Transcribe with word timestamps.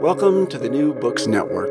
Welcome 0.00 0.46
to 0.50 0.58
the 0.58 0.68
New 0.68 0.94
Books 0.94 1.26
Network. 1.26 1.70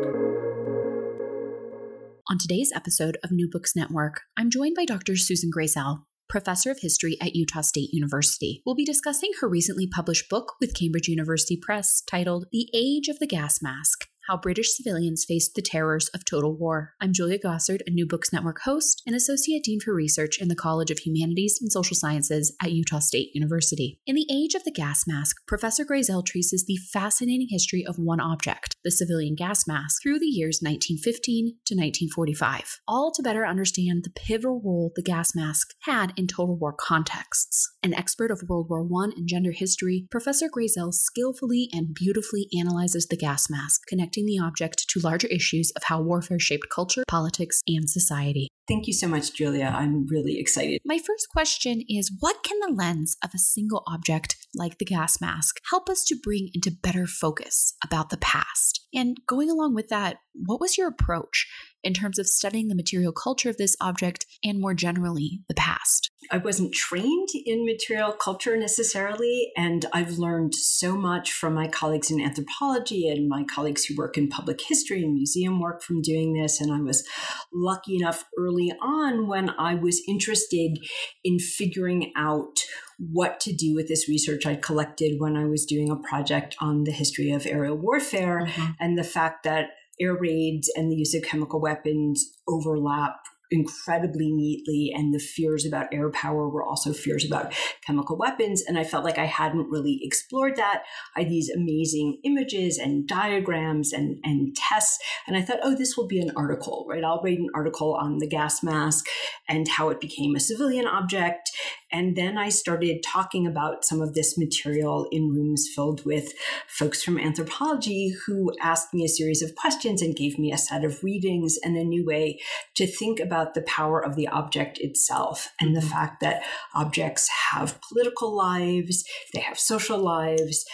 On 2.29 2.37
today's 2.37 2.73
episode 2.75 3.17
of 3.23 3.31
New 3.31 3.49
Books 3.49 3.73
Network, 3.73 4.23
I'm 4.35 4.49
joined 4.49 4.75
by 4.75 4.83
Dr. 4.83 5.15
Susan 5.15 5.49
Grayzel, 5.49 6.03
professor 6.27 6.69
of 6.69 6.79
history 6.81 7.15
at 7.21 7.37
Utah 7.37 7.61
State 7.61 7.93
University. 7.93 8.61
We'll 8.65 8.75
be 8.75 8.83
discussing 8.83 9.31
her 9.39 9.47
recently 9.47 9.87
published 9.87 10.29
book 10.29 10.55
with 10.59 10.77
Cambridge 10.77 11.07
University 11.07 11.55
Press 11.55 12.01
titled 12.01 12.47
The 12.51 12.67
Age 12.73 13.07
of 13.07 13.19
the 13.19 13.27
Gas 13.27 13.61
Mask 13.61 14.05
how 14.27 14.35
British 14.35 14.75
civilians 14.75 15.23
faced 15.25 15.55
the 15.55 15.61
terrors 15.61 16.09
of 16.09 16.25
total 16.25 16.53
war. 16.53 16.93
I'm 16.99 17.13
Julia 17.13 17.39
Gossard, 17.39 17.79
a 17.87 17.91
New 17.91 18.05
Books 18.05 18.33
Network 18.33 18.59
host 18.63 19.01
and 19.07 19.15
Associate 19.15 19.63
Dean 19.63 19.79
for 19.79 19.93
Research 19.93 20.37
in 20.41 20.49
the 20.49 20.55
College 20.55 20.91
of 20.91 20.99
Humanities 20.99 21.59
and 21.61 21.71
Social 21.71 21.95
Sciences 21.95 22.53
at 22.61 22.73
Utah 22.73 22.99
State 22.99 23.29
University. 23.33 24.01
In 24.05 24.15
The 24.15 24.27
Age 24.29 24.53
of 24.53 24.65
the 24.65 24.71
Gas 24.71 25.05
Mask, 25.07 25.37
Professor 25.47 25.85
Grayzel 25.85 26.25
traces 26.25 26.65
the 26.65 26.77
fascinating 26.91 27.47
history 27.49 27.85
of 27.87 27.95
one 27.97 28.19
object, 28.19 28.75
the 28.83 28.91
civilian 28.91 29.33
gas 29.33 29.65
mask, 29.65 30.01
through 30.03 30.19
the 30.19 30.25
years 30.25 30.59
1915 30.61 31.45
to 31.65 31.75
1945, 31.75 32.81
all 32.85 33.13
to 33.13 33.23
better 33.23 33.47
understand 33.47 34.03
the 34.03 34.09
pivotal 34.09 34.61
role 34.63 34.91
the 34.95 35.01
gas 35.01 35.33
mask 35.35 35.69
had 35.83 36.11
in 36.17 36.27
total 36.27 36.57
war 36.57 36.75
contexts. 36.77 37.71
An 37.81 37.93
expert 37.93 38.29
of 38.29 38.43
World 38.49 38.67
War 38.69 38.85
I 39.03 39.11
and 39.15 39.27
gender 39.27 39.51
history, 39.51 40.05
Professor 40.11 40.49
Grayzel 40.49 40.93
skillfully 40.93 41.69
and 41.71 41.93
beautifully 41.93 42.49
analyzes 42.59 43.07
the 43.07 43.15
gas 43.15 43.49
mask, 43.49 43.83
connecting 43.87 44.16
the 44.25 44.39
object 44.39 44.89
to 44.89 44.99
larger 44.99 45.27
issues 45.27 45.71
of 45.75 45.83
how 45.83 46.01
warfare 46.01 46.39
shaped 46.39 46.69
culture, 46.69 47.03
politics, 47.07 47.61
and 47.67 47.89
society. 47.89 48.49
Thank 48.67 48.87
you 48.87 48.93
so 48.93 49.07
much, 49.07 49.33
Julia. 49.33 49.73
I'm 49.73 50.07
really 50.07 50.39
excited. 50.39 50.81
My 50.83 50.97
first 50.97 51.29
question 51.29 51.83
is 51.87 52.11
What 52.19 52.43
can 52.43 52.59
the 52.59 52.73
lens 52.73 53.15
of 53.23 53.31
a 53.33 53.39
single 53.39 53.83
object 53.87 54.35
like 54.53 54.77
the 54.77 54.85
gas 54.85 55.21
mask 55.21 55.59
help 55.69 55.89
us 55.89 56.03
to 56.05 56.19
bring 56.21 56.49
into 56.53 56.71
better 56.71 57.07
focus 57.07 57.75
about 57.83 58.09
the 58.09 58.17
past? 58.17 58.85
And 58.93 59.17
going 59.25 59.49
along 59.49 59.73
with 59.73 59.87
that, 59.87 60.17
what 60.33 60.59
was 60.59 60.77
your 60.77 60.87
approach 60.89 61.47
in 61.87 61.93
terms 61.93 62.19
of 62.19 62.27
studying 62.27 62.67
the 62.67 62.75
material 62.75 63.13
culture 63.13 63.49
of 63.49 63.55
this 63.55 63.77
object 63.79 64.25
and 64.43 64.59
more 64.59 64.73
generally 64.73 65.39
the 65.47 65.53
past? 65.53 66.11
I 66.29 66.37
wasn't 66.37 66.73
trained 66.73 67.29
in 67.45 67.65
material 67.65 68.11
culture 68.11 68.57
necessarily, 68.57 69.53
and 69.55 69.85
I've 69.93 70.17
learned 70.17 70.53
so 70.53 70.97
much 70.97 71.31
from 71.31 71.53
my 71.53 71.69
colleagues 71.69 72.11
in 72.11 72.19
anthropology 72.19 73.07
and 73.07 73.29
my 73.29 73.45
colleagues 73.45 73.85
who 73.85 73.95
work 73.95 74.17
in 74.17 74.27
public 74.27 74.59
history 74.59 75.01
and 75.01 75.13
museum 75.13 75.61
work 75.61 75.81
from 75.81 76.01
doing 76.01 76.33
this. 76.33 76.59
And 76.59 76.73
I 76.73 76.81
was 76.81 77.07
lucky 77.53 77.95
enough 77.95 78.25
early 78.37 78.73
on 78.81 79.27
when 79.27 79.51
I 79.51 79.75
was 79.75 80.01
interested 80.09 80.79
in 81.23 81.39
figuring 81.39 82.11
out 82.17 82.59
what 82.99 83.39
to 83.39 83.53
do 83.53 83.75
with 83.75 83.87
this 83.87 84.09
research 84.09 84.45
I'd 84.45 84.61
collected 84.61 85.19
when 85.19 85.37
I 85.37 85.45
was 85.45 85.65
doing 85.65 85.89
a 85.89 85.95
project 85.95 86.57
on 86.59 86.83
the 86.83 86.91
history 86.91 87.31
of 87.31 87.45
aerial 87.45 87.77
warfare 87.77 88.45
mm-hmm. 88.45 88.71
and 88.79 88.97
the 88.97 89.03
fact 89.03 89.43
that 89.43 89.69
air 89.99 90.15
raids 90.15 90.71
and 90.75 90.91
the 90.91 90.95
use 90.95 91.13
of 91.13 91.23
chemical 91.23 91.61
weapons 91.61 92.37
overlap 92.47 93.15
incredibly 93.51 94.31
neatly 94.31 94.91
and 94.93 95.13
the 95.13 95.19
fears 95.19 95.65
about 95.65 95.87
air 95.93 96.09
power 96.09 96.49
were 96.49 96.63
also 96.63 96.91
fears 96.91 97.25
about 97.25 97.53
chemical 97.85 98.17
weapons 98.17 98.61
and 98.67 98.77
i 98.77 98.83
felt 98.83 99.05
like 99.05 99.17
i 99.17 99.25
hadn't 99.25 99.69
really 99.69 99.99
explored 100.03 100.55
that. 100.55 100.83
I 101.15 101.21
had 101.21 101.29
these 101.29 101.49
amazing 101.49 102.19
images 102.23 102.77
and 102.77 103.07
diagrams 103.07 103.93
and, 103.93 104.17
and 104.23 104.55
tests 104.55 104.99
and 105.27 105.37
i 105.37 105.41
thought 105.41 105.59
oh 105.63 105.75
this 105.75 105.95
will 105.95 106.07
be 106.07 106.19
an 106.19 106.31
article 106.35 106.85
right? 106.89 107.03
I'll 107.03 107.21
write 107.23 107.39
an 107.39 107.49
article 107.55 107.95
on 107.95 108.17
the 108.17 108.27
gas 108.27 108.61
mask 108.63 109.05
and 109.47 109.67
how 109.67 109.89
it 109.89 110.01
became 110.01 110.35
a 110.35 110.39
civilian 110.39 110.85
object 110.85 111.49
and 111.91 112.15
then 112.17 112.37
I 112.37 112.49
started 112.49 113.01
talking 113.03 113.47
about 113.47 113.85
some 113.85 114.01
of 114.01 114.13
this 114.13 114.37
material 114.37 115.07
in 115.11 115.29
rooms 115.29 115.69
filled 115.73 116.05
with 116.05 116.33
folks 116.67 117.01
from 117.01 117.17
anthropology 117.17 118.13
who 118.25 118.51
asked 118.61 118.93
me 118.93 119.05
a 119.05 119.09
series 119.09 119.41
of 119.41 119.55
questions 119.55 120.01
and 120.01 120.15
gave 120.15 120.37
me 120.37 120.51
a 120.51 120.57
set 120.57 120.83
of 120.83 121.03
readings 121.03 121.57
and 121.63 121.77
a 121.77 121.83
new 121.83 122.05
way 122.05 122.39
to 122.75 122.85
think 122.85 123.19
about 123.19 123.53
the 123.53 123.61
power 123.61 124.03
of 124.03 124.15
the 124.15 124.27
object 124.27 124.79
itself 124.79 125.49
and 125.61 125.75
the 125.75 125.79
mm-hmm. 125.79 125.89
fact 125.89 126.19
that 126.19 126.43
objects 126.75 127.29
have 127.51 127.79
political 127.81 128.35
lives, 128.35 129.05
they 129.33 129.39
have 129.39 129.59
social 129.59 129.97
lives. 129.97 130.65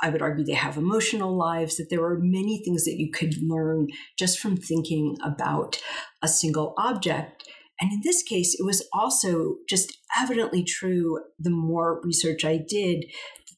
I 0.00 0.10
would 0.10 0.22
argue 0.22 0.44
they 0.44 0.52
have 0.52 0.76
emotional 0.76 1.36
lives, 1.36 1.76
that 1.76 1.90
there 1.90 2.04
are 2.04 2.18
many 2.20 2.62
things 2.62 2.84
that 2.84 2.98
you 2.98 3.10
could 3.10 3.34
learn 3.42 3.88
just 4.16 4.38
from 4.38 4.56
thinking 4.56 5.16
about 5.24 5.82
a 6.22 6.28
single 6.28 6.74
object. 6.78 7.37
And 7.80 7.92
in 7.92 8.00
this 8.02 8.22
case, 8.22 8.56
it 8.58 8.64
was 8.64 8.86
also 8.92 9.56
just 9.68 9.98
evidently 10.20 10.64
true 10.64 11.20
the 11.38 11.50
more 11.50 12.00
research 12.02 12.44
I 12.44 12.56
did. 12.56 13.06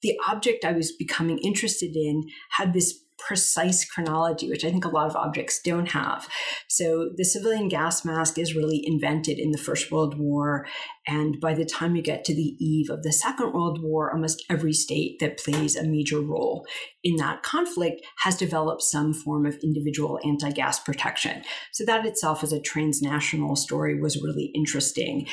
The 0.03 0.19
object 0.28 0.64
I 0.64 0.72
was 0.72 0.92
becoming 0.92 1.38
interested 1.38 1.97
in 1.97 2.25
had 2.56 2.72
this 2.72 2.98
precise 3.26 3.84
chronology, 3.84 4.48
which 4.48 4.64
I 4.64 4.70
think 4.70 4.84
a 4.84 4.88
lot 4.88 5.08
of 5.08 5.16
objects 5.16 5.60
don't 5.62 5.91
have. 5.91 6.28
So 6.69 7.10
the 7.16 7.25
civilian 7.25 7.69
gas 7.69 8.04
mask 8.04 8.38
is 8.38 8.54
really 8.54 8.82
invented 8.84 9.38
in 9.38 9.50
the 9.50 9.58
First 9.58 9.91
World 9.91 10.19
War. 10.19 10.66
And 11.06 11.41
by 11.41 11.54
the 11.54 11.64
time 11.64 11.97
you 11.97 12.03
get 12.03 12.25
to 12.25 12.34
the 12.34 12.56
eve 12.58 12.91
of 12.91 13.03
the 13.03 13.12
Second 13.12 13.53
World 13.53 13.82
War, 13.82 14.12
almost 14.12 14.44
every 14.50 14.72
state 14.72 15.19
that 15.20 15.38
plays 15.38 15.76
a 15.76 15.86
major 15.86 16.20
role 16.20 16.66
in 17.03 17.16
that 17.16 17.42
conflict 17.42 18.03
has 18.19 18.36
developed 18.36 18.82
some 18.82 19.12
form 19.12 19.47
of 19.47 19.58
individual 19.62 20.19
anti 20.25 20.50
gas 20.50 20.78
protection. 20.78 21.42
So 21.72 21.84
that 21.84 22.06
itself 22.06 22.42
as 22.42 22.52
a 22.52 22.60
transnational 22.60 23.56
story 23.56 24.00
was 24.00 24.22
really 24.22 24.50
interesting. 24.54 25.26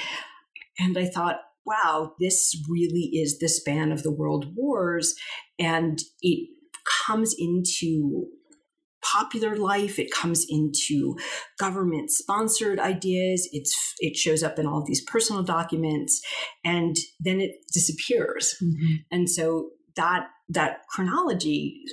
And 0.80 0.98
I 0.98 1.06
thought, 1.06 1.40
wow, 1.66 2.14
this 2.20 2.56
really 2.70 3.12
is 3.14 3.40
the 3.40 3.50
span 3.50 3.92
of 3.92 4.04
the 4.04 4.12
world 4.12 4.54
wars. 4.56 5.16
And 5.60 6.00
it 6.22 6.50
comes 7.08 7.34
into 7.38 8.26
popular 9.02 9.56
life 9.56 10.00
it 10.00 10.12
comes 10.12 10.46
into 10.50 11.16
government 11.60 12.10
sponsored 12.12 12.80
ideas 12.80 13.48
it's 13.54 13.94
it 14.00 14.18
shows 14.18 14.44
up 14.44 14.60
in 14.60 14.66
all 14.66 14.80
of 14.80 14.88
these 14.88 15.04
personal 15.04 15.44
documents 15.44 16.20
and 16.66 16.98
then 17.20 17.40
it 17.40 17.52
disappears 17.72 18.56
mm-hmm. 18.62 18.96
and 19.12 19.30
so 19.30 19.70
that 19.96 20.28
that 20.50 20.82
chronology 20.90 21.84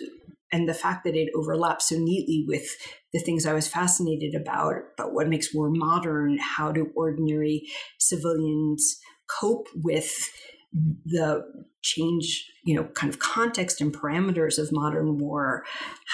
and 0.54 0.68
the 0.68 0.74
fact 0.74 1.04
that 1.04 1.16
it 1.16 1.30
overlaps 1.34 1.88
so 1.88 1.96
neatly 1.96 2.44
with 2.46 2.76
the 3.12 3.18
things 3.18 3.44
I 3.44 3.52
was 3.52 3.66
fascinated 3.66 4.40
about, 4.40 4.74
about 4.96 5.12
what 5.12 5.28
makes 5.28 5.52
war 5.52 5.68
modern, 5.68 6.38
how 6.38 6.70
do 6.70 6.92
ordinary 6.94 7.62
civilians 7.98 9.00
cope 9.28 9.66
with 9.74 10.30
the 11.04 11.44
change, 11.82 12.50
you 12.64 12.74
know, 12.74 12.84
kind 12.94 13.12
of 13.12 13.20
context 13.20 13.80
and 13.80 13.94
parameters 13.94 14.58
of 14.58 14.72
modern 14.72 15.18
war, 15.18 15.64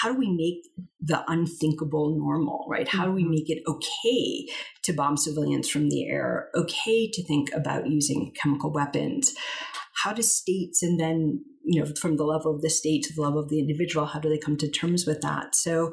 how 0.02 0.12
do 0.12 0.18
we 0.18 0.30
make 0.30 0.86
the 1.00 1.24
unthinkable 1.28 2.16
normal, 2.18 2.66
right? 2.68 2.88
How 2.88 3.04
do 3.04 3.12
we 3.12 3.22
mm-hmm. 3.22 3.30
make 3.30 3.50
it 3.50 3.62
okay 3.66 4.52
to 4.82 4.92
bomb 4.92 5.16
civilians 5.16 5.68
from 5.68 5.88
the 5.88 6.08
air, 6.08 6.48
okay 6.54 7.08
to 7.10 7.24
think 7.24 7.50
about 7.54 7.88
using 7.88 8.32
chemical 8.40 8.72
weapons? 8.72 9.32
How 10.02 10.12
do 10.12 10.22
states 10.22 10.82
and 10.82 10.98
then, 10.98 11.44
you 11.64 11.80
know, 11.80 11.90
from 12.00 12.16
the 12.16 12.24
level 12.24 12.54
of 12.54 12.62
the 12.62 12.70
state 12.70 13.04
to 13.04 13.14
the 13.14 13.22
level 13.22 13.38
of 13.38 13.48
the 13.48 13.60
individual, 13.60 14.06
how 14.06 14.18
do 14.18 14.28
they 14.28 14.38
come 14.38 14.56
to 14.58 14.70
terms 14.70 15.06
with 15.06 15.20
that? 15.20 15.54
So 15.54 15.92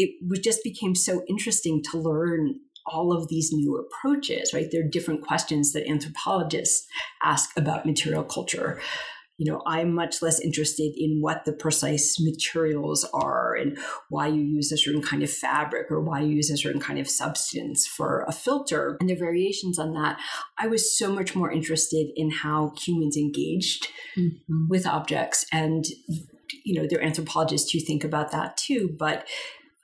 it 0.00 0.44
just 0.44 0.62
became 0.62 0.94
so 0.94 1.24
interesting 1.28 1.82
to 1.90 1.98
learn 1.98 2.60
all 2.92 3.12
of 3.12 3.28
these 3.28 3.52
new 3.52 3.76
approaches, 3.76 4.52
right? 4.52 4.68
There 4.70 4.84
are 4.84 4.88
different 4.88 5.22
questions 5.22 5.72
that 5.72 5.88
anthropologists 5.88 6.86
ask 7.22 7.56
about 7.56 7.86
material 7.86 8.24
culture. 8.24 8.80
You 9.38 9.52
know, 9.52 9.62
I'm 9.66 9.94
much 9.94 10.20
less 10.20 10.40
interested 10.40 10.94
in 10.96 11.20
what 11.20 11.44
the 11.44 11.52
precise 11.52 12.18
materials 12.18 13.08
are 13.14 13.54
and 13.54 13.78
why 14.08 14.26
you 14.26 14.42
use 14.42 14.72
a 14.72 14.76
certain 14.76 15.00
kind 15.00 15.22
of 15.22 15.30
fabric 15.30 15.92
or 15.92 16.00
why 16.00 16.20
you 16.22 16.34
use 16.34 16.50
a 16.50 16.56
certain 16.56 16.80
kind 16.80 16.98
of 16.98 17.08
substance 17.08 17.86
for 17.86 18.24
a 18.26 18.32
filter 18.32 18.96
and 18.98 19.08
the 19.08 19.14
variations 19.14 19.78
on 19.78 19.92
that. 19.92 20.18
I 20.58 20.66
was 20.66 20.98
so 20.98 21.12
much 21.12 21.36
more 21.36 21.52
interested 21.52 22.08
in 22.16 22.32
how 22.32 22.72
humans 22.84 23.16
engaged 23.16 23.86
mm-hmm. 24.16 24.68
with 24.68 24.88
objects 24.88 25.46
and 25.52 25.84
you 26.64 26.80
know, 26.80 26.86
there 26.88 26.98
are 26.98 27.04
anthropologists 27.04 27.70
who 27.70 27.80
think 27.80 28.04
about 28.04 28.32
that 28.32 28.56
too, 28.56 28.94
but 28.98 29.26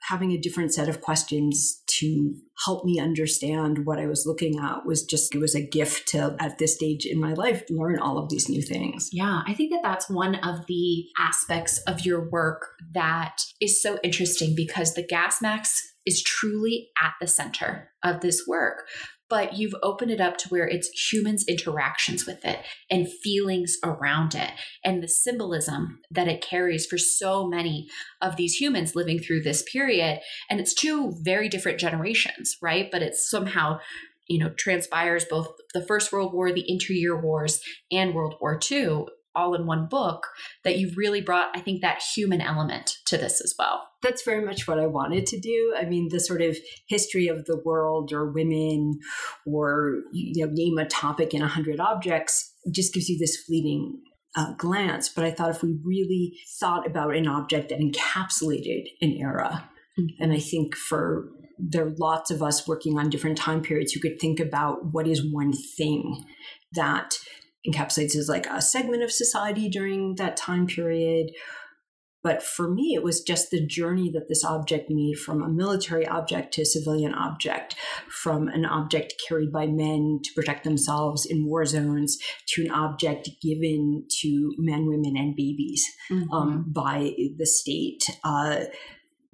having 0.07 0.31
a 0.31 0.37
different 0.37 0.73
set 0.73 0.87
of 0.87 1.01
questions 1.01 1.83
to 1.87 2.35
help 2.65 2.85
me 2.85 2.99
understand 2.99 3.85
what 3.85 3.99
I 3.99 4.05
was 4.05 4.25
looking 4.25 4.59
at 4.59 4.85
was 4.85 5.03
just, 5.03 5.33
it 5.33 5.39
was 5.39 5.55
a 5.55 5.65
gift 5.65 6.07
to, 6.09 6.35
at 6.39 6.57
this 6.57 6.75
stage 6.75 7.05
in 7.05 7.19
my 7.19 7.33
life, 7.33 7.63
learn 7.69 7.99
all 7.99 8.17
of 8.17 8.29
these 8.29 8.49
new 8.49 8.61
things. 8.61 9.09
Yeah, 9.11 9.41
I 9.47 9.53
think 9.53 9.71
that 9.71 9.81
that's 9.83 10.09
one 10.09 10.35
of 10.35 10.65
the 10.67 11.05
aspects 11.17 11.79
of 11.87 12.05
your 12.05 12.29
work 12.29 12.67
that 12.93 13.41
is 13.59 13.81
so 13.81 13.97
interesting 14.03 14.55
because 14.55 14.93
the 14.93 15.05
gas 15.05 15.41
mask 15.41 15.83
is 16.05 16.21
truly 16.21 16.89
at 17.01 17.13
the 17.19 17.27
center 17.27 17.89
of 18.03 18.21
this 18.21 18.43
work 18.47 18.87
but 19.29 19.55
you've 19.57 19.75
opened 19.81 20.11
it 20.11 20.21
up 20.21 20.37
to 20.37 20.49
where 20.49 20.67
it's 20.67 20.89
humans' 21.11 21.45
interactions 21.47 22.25
with 22.25 22.45
it 22.45 22.59
and 22.89 23.11
feelings 23.23 23.77
around 23.83 24.35
it 24.35 24.51
and 24.83 25.01
the 25.01 25.07
symbolism 25.07 25.99
that 26.11 26.27
it 26.27 26.41
carries 26.41 26.85
for 26.85 26.97
so 26.97 27.47
many 27.47 27.87
of 28.21 28.35
these 28.35 28.55
humans 28.55 28.95
living 28.95 29.19
through 29.19 29.41
this 29.41 29.63
period. 29.63 30.19
And 30.49 30.59
it's 30.59 30.73
two 30.73 31.13
very 31.21 31.49
different 31.49 31.79
generations, 31.79 32.57
right? 32.61 32.89
But 32.91 33.01
it's 33.01 33.29
somehow 33.29 33.79
you 34.27 34.39
know 34.39 34.49
transpires 34.57 35.25
both 35.25 35.49
the 35.73 35.85
first 35.85 36.11
world 36.11 36.33
war 36.33 36.51
the 36.51 36.65
interyear 36.67 37.21
wars 37.21 37.61
and 37.91 38.13
world 38.13 38.35
war 38.41 38.59
ii 38.71 39.05
all 39.35 39.53
in 39.53 39.65
one 39.65 39.87
book 39.87 40.27
that 40.63 40.77
you've 40.77 40.97
really 40.97 41.21
brought 41.21 41.49
i 41.55 41.59
think 41.59 41.81
that 41.81 42.01
human 42.15 42.41
element 42.41 42.97
to 43.05 43.17
this 43.17 43.41
as 43.41 43.53
well. 43.57 43.87
That's 44.01 44.23
very 44.23 44.45
much 44.45 44.67
what 44.67 44.79
i 44.79 44.87
wanted 44.87 45.25
to 45.27 45.39
do. 45.39 45.73
I 45.79 45.85
mean 45.85 46.09
the 46.09 46.19
sort 46.19 46.41
of 46.41 46.57
history 46.87 47.27
of 47.27 47.45
the 47.45 47.61
world 47.63 48.11
or 48.11 48.31
women 48.31 48.99
or 49.45 50.01
you 50.11 50.45
know 50.45 50.51
name 50.53 50.77
a 50.77 50.85
topic 50.85 51.33
in 51.33 51.41
a 51.41 51.47
hundred 51.47 51.79
objects 51.79 52.53
just 52.71 52.93
gives 52.93 53.09
you 53.09 53.17
this 53.17 53.37
fleeting 53.37 54.01
uh, 54.35 54.53
glance. 54.53 55.09
But 55.09 55.25
i 55.25 55.31
thought 55.31 55.51
if 55.51 55.63
we 55.63 55.77
really 55.83 56.37
thought 56.59 56.87
about 56.87 57.15
an 57.15 57.27
object 57.27 57.69
that 57.69 57.79
encapsulated 57.79 58.85
an 59.01 59.13
era 59.13 59.69
mm-hmm. 59.99 60.23
and 60.23 60.33
i 60.33 60.39
think 60.39 60.75
for 60.75 61.29
there 61.57 61.87
are 61.87 61.95
lots 61.97 62.31
of 62.31 62.43
us 62.43 62.67
working 62.67 62.99
on 62.99 63.09
different 63.09 63.37
time 63.37 63.61
periods 63.61 63.93
who 63.93 64.01
could 64.01 64.19
think 64.19 64.41
about 64.41 64.93
what 64.93 65.07
is 65.07 65.23
one 65.31 65.53
thing 65.53 66.25
that 66.73 67.17
encapsulates 67.67 68.15
as 68.15 68.29
like 68.29 68.45
a 68.47 68.61
segment 68.61 69.03
of 69.03 69.11
society 69.11 69.69
during 69.69 70.15
that 70.15 70.37
time 70.37 70.67
period. 70.67 71.31
But 72.25 72.41
for 72.41 72.67
me, 72.67 72.95
it 72.95 73.03
was 73.03 73.21
just 73.21 73.51
the 73.51 73.63
journey 73.63 74.09
that 74.09 74.27
this 74.27 74.43
object 74.43 74.89
made 74.89 75.19
from 75.19 75.43
a 75.43 75.47
military 75.47 76.07
object 76.07 76.55
to 76.55 76.63
a 76.63 76.65
civilian 76.65 77.13
object, 77.13 77.75
from 78.09 78.47
an 78.47 78.65
object 78.65 79.13
carried 79.27 79.51
by 79.51 79.67
men 79.67 80.21
to 80.23 80.33
protect 80.33 80.63
themselves 80.63 81.27
in 81.27 81.45
war 81.45 81.65
zones 81.65 82.17
to 82.47 82.65
an 82.65 82.71
object 82.71 83.29
given 83.43 84.07
to 84.21 84.55
men, 84.57 84.87
women, 84.87 85.15
and 85.15 85.35
babies 85.35 85.85
mm-hmm. 86.09 86.31
um, 86.31 86.65
by 86.67 87.13
the 87.37 87.45
state. 87.45 88.03
Uh, 88.23 88.61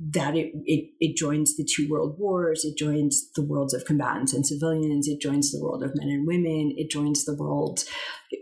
that 0.09 0.36
it, 0.36 0.51
it, 0.65 0.89
it 1.00 1.15
joins 1.15 1.56
the 1.56 1.63
two 1.63 1.88
world 1.89 2.15
wars, 2.18 2.65
it 2.65 2.77
joins 2.77 3.30
the 3.36 3.44
worlds 3.44 3.74
of 3.74 3.86
combatants 3.86 4.33
and 4.33 4.45
civilians, 4.45 5.07
it 5.07 5.21
joins 5.21 5.51
the 5.51 5.62
world 5.62 5.83
of 5.83 5.95
men 5.95 6.09
and 6.09 6.27
women, 6.27 6.74
it 6.75 6.89
joins 6.89 7.24
the 7.25 7.36
world 7.36 7.83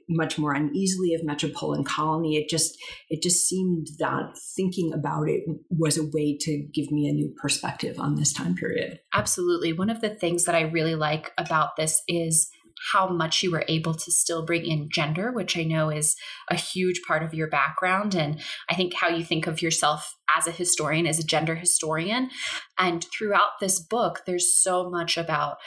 much 0.07 0.37
more 0.37 0.53
uneasily 0.53 1.13
of 1.13 1.23
metropole 1.23 1.73
and 1.73 1.85
colony. 1.85 2.37
It 2.37 2.49
just 2.49 2.77
it 3.09 3.21
just 3.21 3.47
seemed 3.47 3.87
that 3.99 4.37
thinking 4.55 4.93
about 4.93 5.27
it 5.27 5.43
was 5.69 5.97
a 5.97 6.05
way 6.05 6.37
to 6.41 6.67
give 6.73 6.91
me 6.91 7.07
a 7.07 7.13
new 7.13 7.33
perspective 7.41 7.99
on 7.99 8.15
this 8.15 8.31
time 8.31 8.55
period. 8.55 8.99
Absolutely. 9.13 9.73
One 9.73 9.89
of 9.89 10.01
the 10.01 10.09
things 10.09 10.45
that 10.45 10.55
I 10.55 10.61
really 10.61 10.95
like 10.95 11.31
about 11.37 11.75
this 11.75 12.01
is 12.07 12.49
how 12.91 13.07
much 13.07 13.43
you 13.43 13.51
were 13.51 13.65
able 13.67 13.93
to 13.93 14.11
still 14.11 14.45
bring 14.45 14.65
in 14.65 14.89
gender, 14.91 15.31
which 15.31 15.57
I 15.57 15.63
know 15.63 15.89
is 15.89 16.15
a 16.49 16.55
huge 16.55 17.01
part 17.07 17.23
of 17.23 17.33
your 17.33 17.47
background. 17.47 18.15
And 18.15 18.41
I 18.69 18.75
think 18.75 18.93
how 18.93 19.09
you 19.09 19.23
think 19.23 19.47
of 19.47 19.61
yourself 19.61 20.15
as 20.37 20.47
a 20.47 20.51
historian, 20.51 21.07
as 21.07 21.19
a 21.19 21.25
gender 21.25 21.55
historian. 21.55 22.29
And 22.77 23.05
throughout 23.05 23.59
this 23.59 23.79
book, 23.79 24.21
there's 24.25 24.55
so 24.55 24.89
much 24.89 25.17
about 25.17 25.57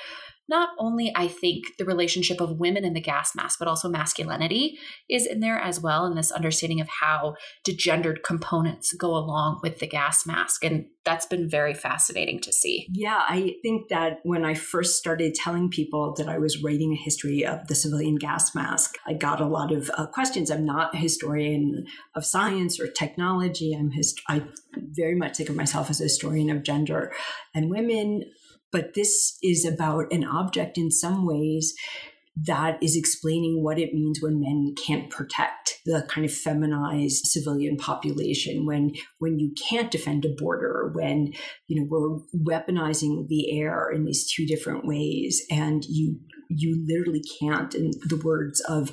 not 0.53 0.69
only 0.79 1.11
I 1.17 1.29
think 1.29 1.65
the 1.79 1.87
relationship 1.87 2.39
of 2.39 2.61
women 2.61 2.85
in 2.85 2.93
the 2.93 3.01
gas 3.01 3.35
mask, 3.35 3.59
but 3.59 3.67
also 3.67 3.89
masculinity 3.89 4.79
is 5.09 5.27
in 5.27 5.41
there 5.41 5.59
as 5.59 5.81
well, 5.81 6.05
and 6.05 6.17
this 6.17 6.31
understanding 6.31 6.79
of 6.79 6.89
how 7.01 7.37
degendered 7.67 8.23
components 8.23 8.93
go 8.93 9.17
along 9.17 9.61
with 9.63 9.79
the 9.79 9.87
gas 9.87 10.27
mask. 10.27 10.63
And 10.63 10.85
that's 11.07 11.25
been 11.25 11.49
very 11.49 11.73
fascinating 11.73 12.39
to 12.41 12.53
see. 12.53 12.87
Yeah, 12.93 13.23
I 13.27 13.55
think 13.63 13.89
that 13.89 14.19
when 14.25 14.45
I 14.45 14.53
first 14.53 14.99
started 14.99 15.35
telling 15.35 15.71
people 15.71 16.15
that 16.19 16.29
I 16.29 16.37
was 16.37 16.63
writing 16.63 16.93
a 16.93 17.03
history 17.03 17.47
of 17.47 17.67
the 17.69 17.75
civilian 17.75 18.17
gas 18.17 18.55
mask, 18.55 18.97
I 19.07 19.15
got 19.15 19.41
a 19.41 19.47
lot 19.47 19.73
of 19.73 19.91
uh, 19.97 20.07
questions. 20.07 20.51
I'm 20.51 20.67
not 20.67 20.95
a 20.95 20.99
historian 20.99 21.87
of 22.15 22.27
science 22.27 22.79
or 22.79 22.89
technology. 22.89 23.75
I'm 23.75 23.91
hist- 23.91 24.21
I 24.29 24.43
very 24.77 25.15
much 25.15 25.39
think 25.39 25.49
of 25.49 25.57
myself 25.57 25.89
as 25.89 26.01
a 26.01 26.05
historian 26.05 26.51
of 26.51 26.63
gender 26.63 27.11
and 27.55 27.71
women 27.71 28.25
but 28.73 28.95
this 28.95 29.39
is 29.43 29.65
about 29.65 30.13
an 30.13 30.25
object 30.25 30.79
in 30.79 30.91
some 30.91 31.27
ways 31.27 31.75
that 32.35 32.83
is 32.83 32.97
explaining 32.97 33.63
what 33.63 33.79
it 33.79 33.93
means 33.93 34.21
when 34.23 34.41
men 34.41 34.75
can't 34.87 35.11
protect 35.11 35.81
the 35.85 36.07
kind 36.09 36.25
of 36.25 36.33
feminized 36.33 37.27
civilian 37.27 37.77
population 37.77 38.65
when 38.65 38.93
when 39.19 39.39
you 39.39 39.53
can't 39.69 39.91
defend 39.91 40.25
a 40.25 40.31
border 40.39 40.91
when 40.95 41.33
you 41.69 41.79
know 41.79 41.87
we're 41.91 42.19
weaponizing 42.43 43.29
the 43.29 43.61
air 43.61 43.91
in 43.91 44.05
these 44.05 44.31
two 44.33 44.47
different 44.47 44.87
ways 44.87 45.43
and 45.51 45.85
you 45.85 46.19
you 46.49 46.85
literally 46.87 47.23
can't 47.41 47.75
in 47.75 47.91
the 48.07 48.21
words 48.25 48.61
of 48.61 48.93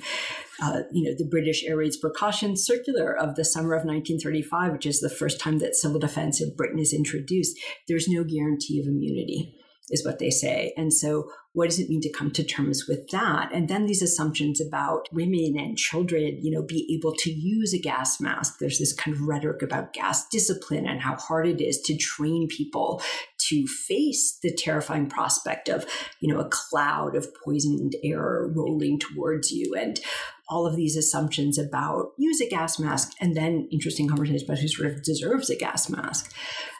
uh, 0.62 0.82
you 0.92 1.06
know 1.06 1.16
the 1.18 1.28
british 1.32 1.64
air 1.64 1.78
raids 1.78 1.96
precautions 1.96 2.66
circular 2.66 3.16
of 3.16 3.36
the 3.36 3.46
summer 3.46 3.74
of 3.74 3.86
1935 3.86 4.74
which 4.74 4.86
is 4.86 5.00
the 5.00 5.10
first 5.10 5.40
time 5.40 5.60
that 5.60 5.76
civil 5.76 6.00
defense 6.00 6.42
in 6.42 6.54
britain 6.58 6.80
is 6.80 6.94
introduced 6.94 7.58
there's 7.88 8.10
no 8.10 8.26
guarantee 8.26 8.82
of 8.82 8.88
immunity 8.88 9.56
is 9.90 10.06
what 10.06 10.20
they 10.20 10.30
say. 10.30 10.74
And 10.78 10.94
so, 10.94 11.32
what 11.54 11.68
does 11.68 11.80
it 11.80 11.90
mean 11.90 12.02
to 12.02 12.12
come 12.12 12.30
to 12.32 12.44
terms 12.44 12.86
with 12.88 13.10
that? 13.10 13.52
And 13.52 13.68
then 13.68 13.88
these 13.88 14.04
assumptions 14.04 14.62
about 14.62 15.10
women 15.12 15.56
and 15.58 15.78
children, 15.78 16.38
you 16.42 16.52
know, 16.52 16.62
be 16.62 16.88
able 16.96 17.14
to 17.16 17.32
use 17.32 17.74
a 17.74 17.80
gas 17.80 18.22
mask. 18.22 18.60
There's 18.60 18.78
this 18.78 18.94
kind 18.94 19.16
of 19.16 19.24
rhetoric 19.24 19.64
about 19.64 19.94
gas 19.94 20.28
discipline 20.30 20.88
and 20.88 21.02
how 21.02 21.16
hard 21.16 21.48
it 21.48 21.60
is 21.60 21.82
to 21.82 21.98
train 21.98 22.48
people 22.48 23.02
to 23.50 23.66
face 23.66 24.38
the 24.44 24.54
terrifying 24.54 25.10
prospect 25.10 25.70
of, 25.70 25.86
you 26.22 26.32
know, 26.32 26.40
a 26.40 26.50
cloud 26.50 27.16
of 27.16 27.28
poisoned 27.44 27.96
air 28.04 28.48
rolling 28.54 29.00
towards 29.00 29.52
you 29.52 29.74
and 29.76 30.00
all 30.50 30.66
of 30.66 30.76
these 30.76 30.96
assumptions 30.96 31.58
about 31.58 32.12
use 32.18 32.42
a 32.42 32.50
gas 32.50 32.80
mask 32.80 33.12
and 33.20 33.36
then 33.36 33.68
interesting 33.72 34.08
conversations 34.08 34.44
about 34.44 34.58
who 34.58 34.68
sort 34.68 34.92
of 34.92 35.04
deserves 35.04 35.50
a 35.50 35.56
gas 35.56 35.90
mask 35.90 36.34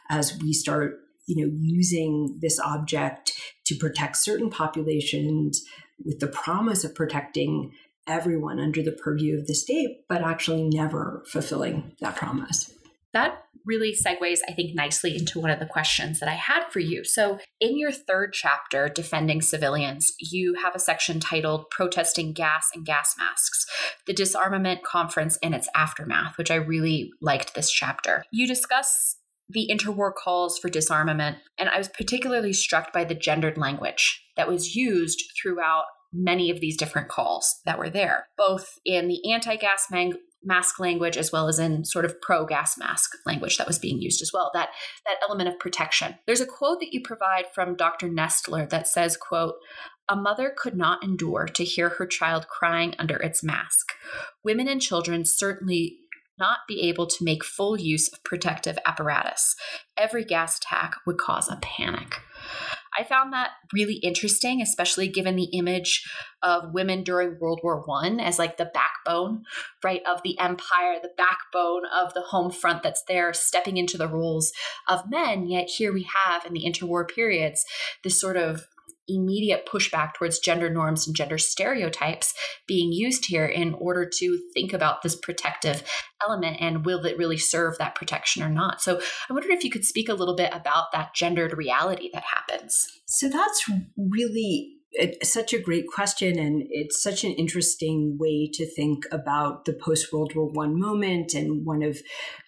as 0.10 0.38
we 0.42 0.54
start 0.54 1.00
you 1.30 1.46
know, 1.46 1.54
using 1.62 2.40
this 2.42 2.60
object 2.60 3.34
to 3.66 3.76
protect 3.76 4.18
certain 4.18 4.50
populations 4.50 5.64
with 6.04 6.20
the 6.20 6.28
promise 6.28 6.84
of 6.84 6.96
protecting 6.96 7.72
everyone 8.08 8.60
under 8.60 8.82
the 8.82 8.92
purview 8.92 9.38
of 9.38 9.46
the 9.46 9.54
state, 9.54 10.00
but 10.10 10.24
actually 10.24 10.68
never 10.68 11.24
fulfilling 11.32 11.94
that 12.02 12.16
promise. 12.16 12.74
That 13.14 13.44
really 13.64 13.94
segues, 13.94 14.40
I 14.48 14.54
think, 14.54 14.74
nicely 14.74 15.16
into 15.16 15.40
one 15.40 15.52
of 15.52 15.60
the 15.60 15.66
questions 15.68 16.20
that 16.20 16.30
I 16.30 16.34
had 16.34 16.64
for 16.72 16.80
you. 16.80 17.04
So, 17.04 17.38
in 17.60 17.78
your 17.78 17.92
third 17.92 18.34
chapter, 18.34 18.90
Defending 18.90 19.42
Civilians, 19.44 20.12
you 20.20 20.56
have 20.56 20.74
a 20.74 20.80
section 20.80 21.20
titled 21.20 21.70
Protesting 21.70 22.34
Gas 22.34 22.70
and 22.74 22.86
Gas 22.86 23.16
Masks, 23.20 23.68
the 24.08 24.14
Disarmament 24.14 24.84
Conference 24.84 25.38
and 25.44 25.54
its 25.54 25.70
Aftermath, 25.76 26.40
which 26.40 26.50
I 26.50 26.56
really 26.56 27.12
liked 27.22 27.54
this 27.54 27.72
chapter. 27.72 28.24
You 28.32 28.48
discuss 28.48 29.19
the 29.50 29.70
interwar 29.72 30.12
calls 30.14 30.60
for 30.60 30.70
disarmament, 30.70 31.38
and 31.58 31.70
I 31.70 31.78
was 31.78 31.90
particularly 31.90 32.54
struck 32.54 32.94
by 32.94 33.04
the 33.04 33.16
gendered 33.16 33.58
language 33.58 34.24
that 34.38 34.48
was 34.48 34.76
used 34.76 35.24
throughout 35.42 35.86
many 36.14 36.50
of 36.50 36.60
these 36.60 36.78
different 36.78 37.08
calls 37.08 37.60
that 37.66 37.78
were 37.78 37.90
there, 37.90 38.28
both 38.38 38.68
in 38.86 39.08
the 39.08 39.32
anti 39.32 39.56
gas 39.56 39.88
mask 40.44 40.80
language 40.80 41.18
as 41.18 41.32
well 41.32 41.48
as 41.48 41.60
in 41.60 41.84
sort 41.84 42.06
of 42.06 42.22
pro 42.22 42.46
gas 42.46 42.78
mask 42.78 43.12
language 43.26 43.58
that 43.58 43.68
was 43.68 43.80
being 43.80 44.02
used 44.02 44.22
as 44.22 44.32
well 44.34 44.52
that 44.54 44.70
that 45.06 45.18
element 45.28 45.50
of 45.50 45.60
protection. 45.60 46.16
There's 46.26 46.42
a 46.42 46.46
quote 46.46 46.80
that 46.80 46.94
you 46.94 47.02
provide 47.04 47.46
from 47.54 47.76
dr 47.76 48.08
nestler 48.08 48.66
that 48.70 48.88
says 48.88 49.18
quote 49.18 49.56
a 50.10 50.16
mother 50.16 50.52
could 50.56 50.76
not 50.76 51.04
endure 51.04 51.46
to 51.46 51.64
hear 51.64 51.90
her 51.90 52.08
child 52.08 52.48
crying 52.48 52.96
under 52.98 53.18
its 53.18 53.44
mask. 53.44 53.92
Women 54.44 54.68
and 54.68 54.82
children 54.82 55.24
certainly 55.24 56.00
not 56.40 56.60
be 56.68 56.88
able 56.88 57.08
to 57.08 57.24
make 57.24 57.44
full 57.44 57.80
use 57.80 58.08
of 58.12 58.24
protective 58.24 58.78
apparatus 58.86 59.56
every 59.98 60.24
gas 60.24 60.58
attack 60.58 60.96
would 61.06 61.18
cause 61.18 61.50
a 61.50 61.58
panic 61.58 62.22
I 62.98 63.04
found 63.04 63.34
that 63.34 63.52
really 63.72 63.96
interesting, 63.96 64.62
especially 64.62 65.08
given 65.08 65.36
the 65.36 65.50
image 65.54 66.04
of 66.42 66.74
women 66.74 67.04
during 67.04 67.40
World 67.40 67.62
War 67.64 67.82
One 67.86 68.20
as 68.20 68.40
like 68.40 68.58
the 68.58 68.72
backbone, 68.74 69.44
right, 69.84 70.02
of 70.10 70.22
the 70.24 70.38
empire, 70.40 70.96
the 71.02 71.12
backbone 71.16 71.84
of 71.86 72.14
the 72.14 72.22
home 72.22 72.52
front 72.52 72.84
that's 72.84 73.04
there, 73.08 73.32
stepping 73.34 73.78
into 73.78 73.98
the 73.98 74.08
roles 74.08 74.52
of 74.88 75.10
men. 75.10 75.48
Yet 75.48 75.70
here 75.70 75.94
we 75.94 76.08
have 76.26 76.46
in 76.46 76.54
the 76.54 76.64
interwar 76.66 77.08
periods 77.08 77.66
this 78.04 78.20
sort 78.20 78.38
of 78.38 78.68
immediate 79.10 79.68
pushback 79.68 80.14
towards 80.14 80.40
gender 80.40 80.70
norms 80.70 81.08
and 81.08 81.16
gender 81.16 81.38
stereotypes 81.38 82.34
being 82.68 82.92
used 82.92 83.26
here 83.26 83.46
in 83.46 83.74
order 83.76 84.10
to 84.18 84.40
think 84.54 84.74
about 84.74 85.02
this 85.02 85.16
protective 85.16 85.84
element 86.26 86.58
and 86.60 86.86
will 86.86 87.06
it 87.06 87.18
really 87.18 87.38
serve 87.38 87.78
that 87.78 87.96
protection 87.96 88.44
or 88.44 88.50
not. 88.50 88.82
So 88.82 89.02
I 89.30 89.34
wondered 89.34 89.52
if 89.52 89.64
you 89.64 89.72
could 89.72 89.86
speak 89.86 90.10
a 90.10 90.14
little 90.14 90.36
bit 90.36 90.54
about 90.54 90.92
that 90.94 91.14
gendered 91.16 91.58
reality 91.58 92.10
that 92.14 92.24
happens. 92.24 92.88
So 93.06 93.30
that's 93.30 93.70
really 93.98 94.80
uh, 95.00 95.08
such 95.24 95.54
a 95.54 95.60
great 95.60 95.86
question 95.88 96.40
and 96.40 96.64
it's 96.70 97.02
such 97.02 97.24
an 97.24 97.32
interesting 97.34 98.18
way 98.20 98.50
to 98.52 98.66
think 98.66 99.04
about 99.12 99.66
the 99.66 99.74
post 99.74 100.12
world 100.12 100.34
war 100.36 100.50
one 100.52 100.80
moment 100.80 101.36
and 101.36 101.64
one 101.64 101.84
of 101.84 102.00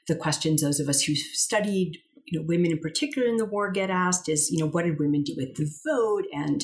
the 0.08 0.15
questions 0.15 0.63
those 0.63 0.80
of 0.80 0.89
us 0.89 1.03
who've 1.03 1.18
studied 1.18 2.00
you 2.32 2.40
know, 2.40 2.46
women 2.48 2.72
in 2.72 2.80
particular 2.80 3.28
in 3.28 3.38
the 3.38 3.46
war 3.46 3.72
get 3.72 3.90
asked 3.90 4.30
is, 4.30 4.50
you 4.50 4.58
know, 4.58 4.68
what 4.68 4.86
did 4.86 5.00
women 5.00 5.22
do 5.22 5.34
with 5.38 5.56
the 5.56 5.70
vote? 5.86 6.26
And 6.34 6.64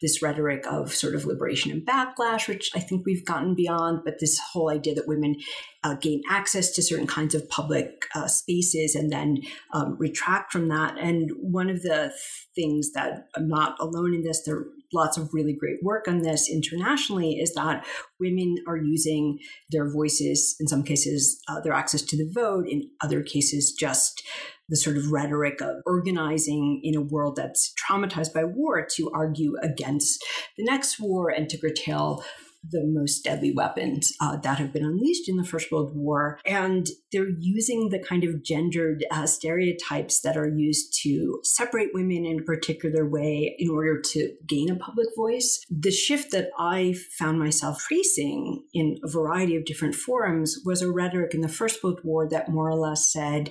this 0.00 0.22
rhetoric 0.22 0.64
of 0.66 0.94
sort 0.94 1.16
of 1.16 1.24
liberation 1.24 1.72
and 1.72 1.84
backlash, 1.84 2.46
which 2.46 2.70
I 2.74 2.78
think 2.78 3.04
we've 3.04 3.24
gotten 3.24 3.56
beyond, 3.56 4.02
but 4.04 4.20
this 4.20 4.38
whole 4.52 4.70
idea 4.70 4.94
that 4.94 5.08
women 5.08 5.34
uh, 5.82 5.94
gain 5.94 6.22
access 6.30 6.70
to 6.72 6.82
certain 6.82 7.08
kinds 7.08 7.34
of 7.34 7.48
public 7.48 8.04
uh, 8.14 8.28
spaces 8.28 8.94
and 8.94 9.10
then 9.10 9.38
um, 9.74 9.96
retract 9.98 10.52
from 10.52 10.68
that. 10.68 10.96
And 10.98 11.32
one 11.40 11.68
of 11.68 11.82
the 11.82 12.12
things 12.54 12.92
that 12.92 13.26
I'm 13.36 13.48
not 13.48 13.76
alone 13.80 14.14
in 14.14 14.22
this, 14.22 14.44
there 14.44 14.66
lots 14.92 15.16
of 15.18 15.30
really 15.32 15.52
great 15.52 15.82
work 15.82 16.08
on 16.08 16.22
this 16.22 16.48
internationally, 16.50 17.34
is 17.34 17.54
that 17.54 17.84
women 18.18 18.56
are 18.66 18.76
using 18.76 19.38
their 19.70 19.90
voices, 19.90 20.56
in 20.60 20.66
some 20.66 20.82
cases, 20.82 21.40
uh, 21.48 21.60
their 21.60 21.72
access 21.72 22.02
to 22.02 22.16
the 22.16 22.30
vote, 22.32 22.66
in 22.68 22.88
other 23.02 23.22
cases, 23.22 23.72
just 23.72 24.22
the 24.68 24.76
sort 24.76 24.96
of 24.96 25.10
rhetoric 25.10 25.60
of 25.60 25.76
organizing 25.86 26.80
in 26.84 26.94
a 26.94 27.00
world 27.00 27.36
that's 27.36 27.72
traumatized 27.74 28.34
by 28.34 28.44
war 28.44 28.86
to 28.96 29.10
argue 29.14 29.54
against 29.62 30.22
the 30.56 30.64
next 30.64 31.00
war 31.00 31.30
and 31.30 31.48
to 31.48 31.58
curtail 31.58 32.22
the 32.62 32.84
most 32.84 33.24
deadly 33.24 33.52
weapons 33.52 34.12
uh, 34.20 34.36
that 34.36 34.58
have 34.58 34.72
been 34.72 34.84
unleashed 34.84 35.28
in 35.28 35.36
the 35.36 35.44
First 35.44 35.70
World 35.70 35.92
War. 35.94 36.38
And 36.44 36.86
they're 37.12 37.30
using 37.38 37.88
the 37.88 37.98
kind 37.98 38.24
of 38.24 38.42
gendered 38.42 39.04
uh, 39.10 39.26
stereotypes 39.26 40.20
that 40.20 40.36
are 40.36 40.48
used 40.48 40.98
to 41.02 41.40
separate 41.44 41.90
women 41.94 42.26
in 42.26 42.40
a 42.40 42.44
particular 42.44 43.08
way 43.08 43.54
in 43.58 43.70
order 43.70 44.00
to 44.00 44.32
gain 44.46 44.70
a 44.70 44.76
public 44.76 45.08
voice. 45.16 45.64
The 45.70 45.90
shift 45.90 46.32
that 46.32 46.50
I 46.58 46.94
found 47.18 47.38
myself 47.38 47.82
facing 47.82 48.64
in 48.74 48.98
a 49.04 49.10
variety 49.10 49.56
of 49.56 49.64
different 49.64 49.94
forums 49.94 50.60
was 50.64 50.82
a 50.82 50.90
rhetoric 50.90 51.34
in 51.34 51.40
the 51.40 51.48
First 51.48 51.82
World 51.82 52.00
War 52.02 52.28
that 52.28 52.48
more 52.48 52.68
or 52.68 52.76
less 52.76 53.12
said, 53.12 53.50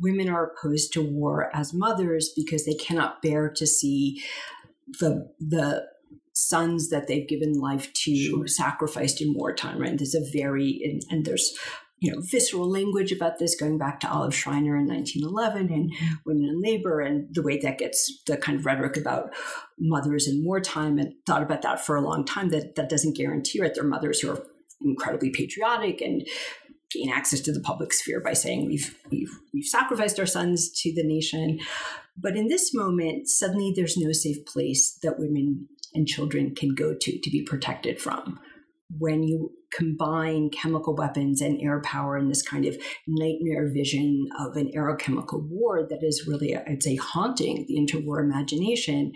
women 0.00 0.28
are 0.28 0.46
opposed 0.46 0.92
to 0.94 1.02
war 1.02 1.50
as 1.54 1.74
mothers 1.74 2.32
because 2.34 2.64
they 2.64 2.74
cannot 2.74 3.22
bear 3.22 3.50
to 3.50 3.66
see 3.66 4.22
the 4.98 5.30
the 5.38 5.86
sons 6.40 6.88
that 6.88 7.06
they've 7.06 7.28
given 7.28 7.52
life 7.52 7.92
to 7.92 8.16
sure. 8.16 8.46
sacrificed 8.46 9.20
in 9.20 9.34
wartime 9.34 9.78
right 9.78 9.98
there's 9.98 10.14
a 10.14 10.30
very 10.32 10.80
and, 10.82 11.02
and, 11.10 11.26
there's 11.26 11.52
you 11.98 12.10
know 12.10 12.20
visceral 12.30 12.70
language 12.70 13.12
about 13.12 13.38
this 13.38 13.54
going 13.54 13.76
back 13.76 14.00
to 14.00 14.10
olive 14.10 14.34
schreiner 14.34 14.76
in 14.76 14.86
1911 14.86 15.70
and 15.72 15.92
women 16.24 16.44
in 16.44 16.60
labor 16.62 17.00
and 17.00 17.28
the 17.34 17.42
way 17.42 17.58
that 17.58 17.78
gets 17.78 18.22
the 18.26 18.36
kind 18.36 18.58
of 18.58 18.64
rhetoric 18.64 18.96
about 18.96 19.34
mothers 19.78 20.26
in 20.26 20.42
wartime 20.44 20.98
and 20.98 21.12
thought 21.26 21.42
about 21.42 21.62
that 21.62 21.84
for 21.84 21.96
a 21.96 22.00
long 22.00 22.24
time 22.24 22.48
that 22.48 22.74
that 22.74 22.88
doesn't 22.88 23.16
guarantee 23.16 23.60
that 23.60 23.74
they're 23.74 23.84
mothers 23.84 24.20
who 24.20 24.30
are 24.30 24.42
incredibly 24.80 25.30
patriotic 25.30 26.00
and 26.00 26.26
gain 26.90 27.10
access 27.10 27.40
to 27.40 27.52
the 27.52 27.60
public 27.60 27.92
sphere 27.92 28.20
by 28.20 28.32
saying 28.32 28.66
we've 28.66 28.96
we've 29.10 29.38
we've 29.52 29.66
sacrificed 29.66 30.18
our 30.18 30.26
sons 30.26 30.70
to 30.70 30.92
the 30.94 31.04
nation 31.04 31.60
but 32.16 32.34
in 32.34 32.48
this 32.48 32.74
moment 32.74 33.28
suddenly 33.28 33.72
there's 33.76 33.96
no 33.96 34.10
safe 34.10 34.44
place 34.46 34.98
that 35.02 35.18
women 35.18 35.68
and 35.94 36.06
children 36.06 36.54
can 36.54 36.74
go 36.74 36.94
to 36.98 37.20
to 37.20 37.30
be 37.30 37.44
protected 37.44 38.00
from 38.00 38.38
when 38.98 39.22
you 39.22 39.50
combine 39.72 40.50
chemical 40.50 40.96
weapons 40.96 41.40
and 41.40 41.60
air 41.62 41.80
power 41.80 42.18
in 42.18 42.28
this 42.28 42.42
kind 42.42 42.64
of 42.66 42.76
nightmare 43.06 43.70
vision 43.72 44.26
of 44.38 44.56
an 44.56 44.70
aerochemical 44.76 45.46
war 45.48 45.86
that 45.88 46.02
is 46.02 46.26
really, 46.26 46.56
I'd 46.56 46.82
say, 46.82 46.96
haunting 46.96 47.66
the 47.68 47.78
interwar 47.78 48.20
imagination, 48.20 49.12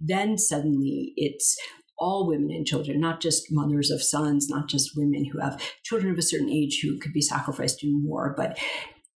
then 0.00 0.38
suddenly 0.38 1.12
it's 1.16 1.58
all 1.98 2.26
women 2.26 2.50
and 2.50 2.66
children, 2.66 3.00
not 3.00 3.20
just 3.20 3.48
mothers 3.50 3.90
of 3.90 4.02
sons, 4.02 4.48
not 4.48 4.68
just 4.68 4.96
women 4.96 5.26
who 5.26 5.40
have 5.40 5.60
children 5.82 6.12
of 6.12 6.18
a 6.18 6.22
certain 6.22 6.48
age 6.48 6.80
who 6.82 6.98
could 6.98 7.12
be 7.12 7.20
sacrificed 7.20 7.82
in 7.82 8.02
war, 8.06 8.34
but 8.36 8.58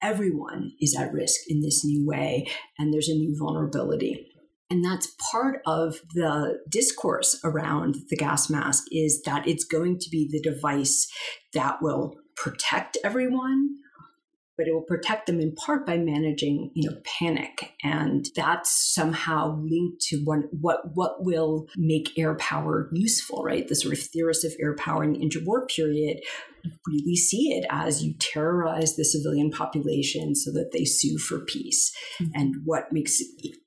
everyone 0.03 0.73
is 0.81 0.97
at 0.99 1.13
risk 1.13 1.41
in 1.49 1.61
this 1.61 1.85
new 1.85 2.07
way, 2.07 2.49
and 2.79 2.93
there's 2.93 3.09
a 3.09 3.15
new 3.15 3.37
vulnerability. 3.39 4.27
And 4.71 4.85
that's 4.85 5.17
part 5.33 5.63
of 5.67 5.97
the 6.15 6.61
discourse 6.69 7.41
around 7.43 7.97
the 8.09 8.17
gas 8.17 8.49
mask 8.49 8.85
is 8.93 9.23
that 9.23 9.49
it's 9.49 9.65
going 9.65 9.99
to 9.99 10.11
be 10.11 10.29
the 10.31 10.41
device 10.41 11.11
that 11.55 11.83
will 11.83 12.17
protect 12.37 12.97
everyone 13.03 13.81
but 14.61 14.69
it 14.69 14.75
will 14.75 14.83
protect 14.83 15.27
them 15.27 15.41
in 15.41 15.55
part 15.55 15.87
by 15.87 15.97
managing, 15.97 16.71
you 16.75 16.87
know, 16.87 16.95
panic. 17.03 17.73
And 17.83 18.29
that's 18.37 18.71
somehow 18.95 19.59
linked 19.59 20.03
to 20.09 20.19
what, 20.19 20.41
what, 20.53 20.95
what 20.95 21.25
will 21.25 21.67
make 21.79 22.19
air 22.19 22.35
power 22.35 22.91
useful, 22.93 23.43
right? 23.43 23.67
The 23.67 23.75
sort 23.75 23.95
of 23.95 24.01
theorists 24.01 24.45
of 24.45 24.53
air 24.61 24.77
power 24.77 25.03
in 25.03 25.15
the 25.15 25.21
interwar 25.21 25.67
period 25.67 26.21
really 26.87 27.17
see 27.17 27.53
it 27.53 27.67
as 27.71 28.03
you 28.03 28.15
terrorize 28.19 28.97
the 28.97 29.05
civilian 29.05 29.51
population 29.51 30.35
so 30.35 30.51
that 30.53 30.71
they 30.73 30.85
sue 30.85 31.19
for 31.19 31.41
peace. 31.41 31.93
Mm-hmm. 32.21 32.33
And 32.35 32.55
what 32.65 32.93
makes 32.93 33.21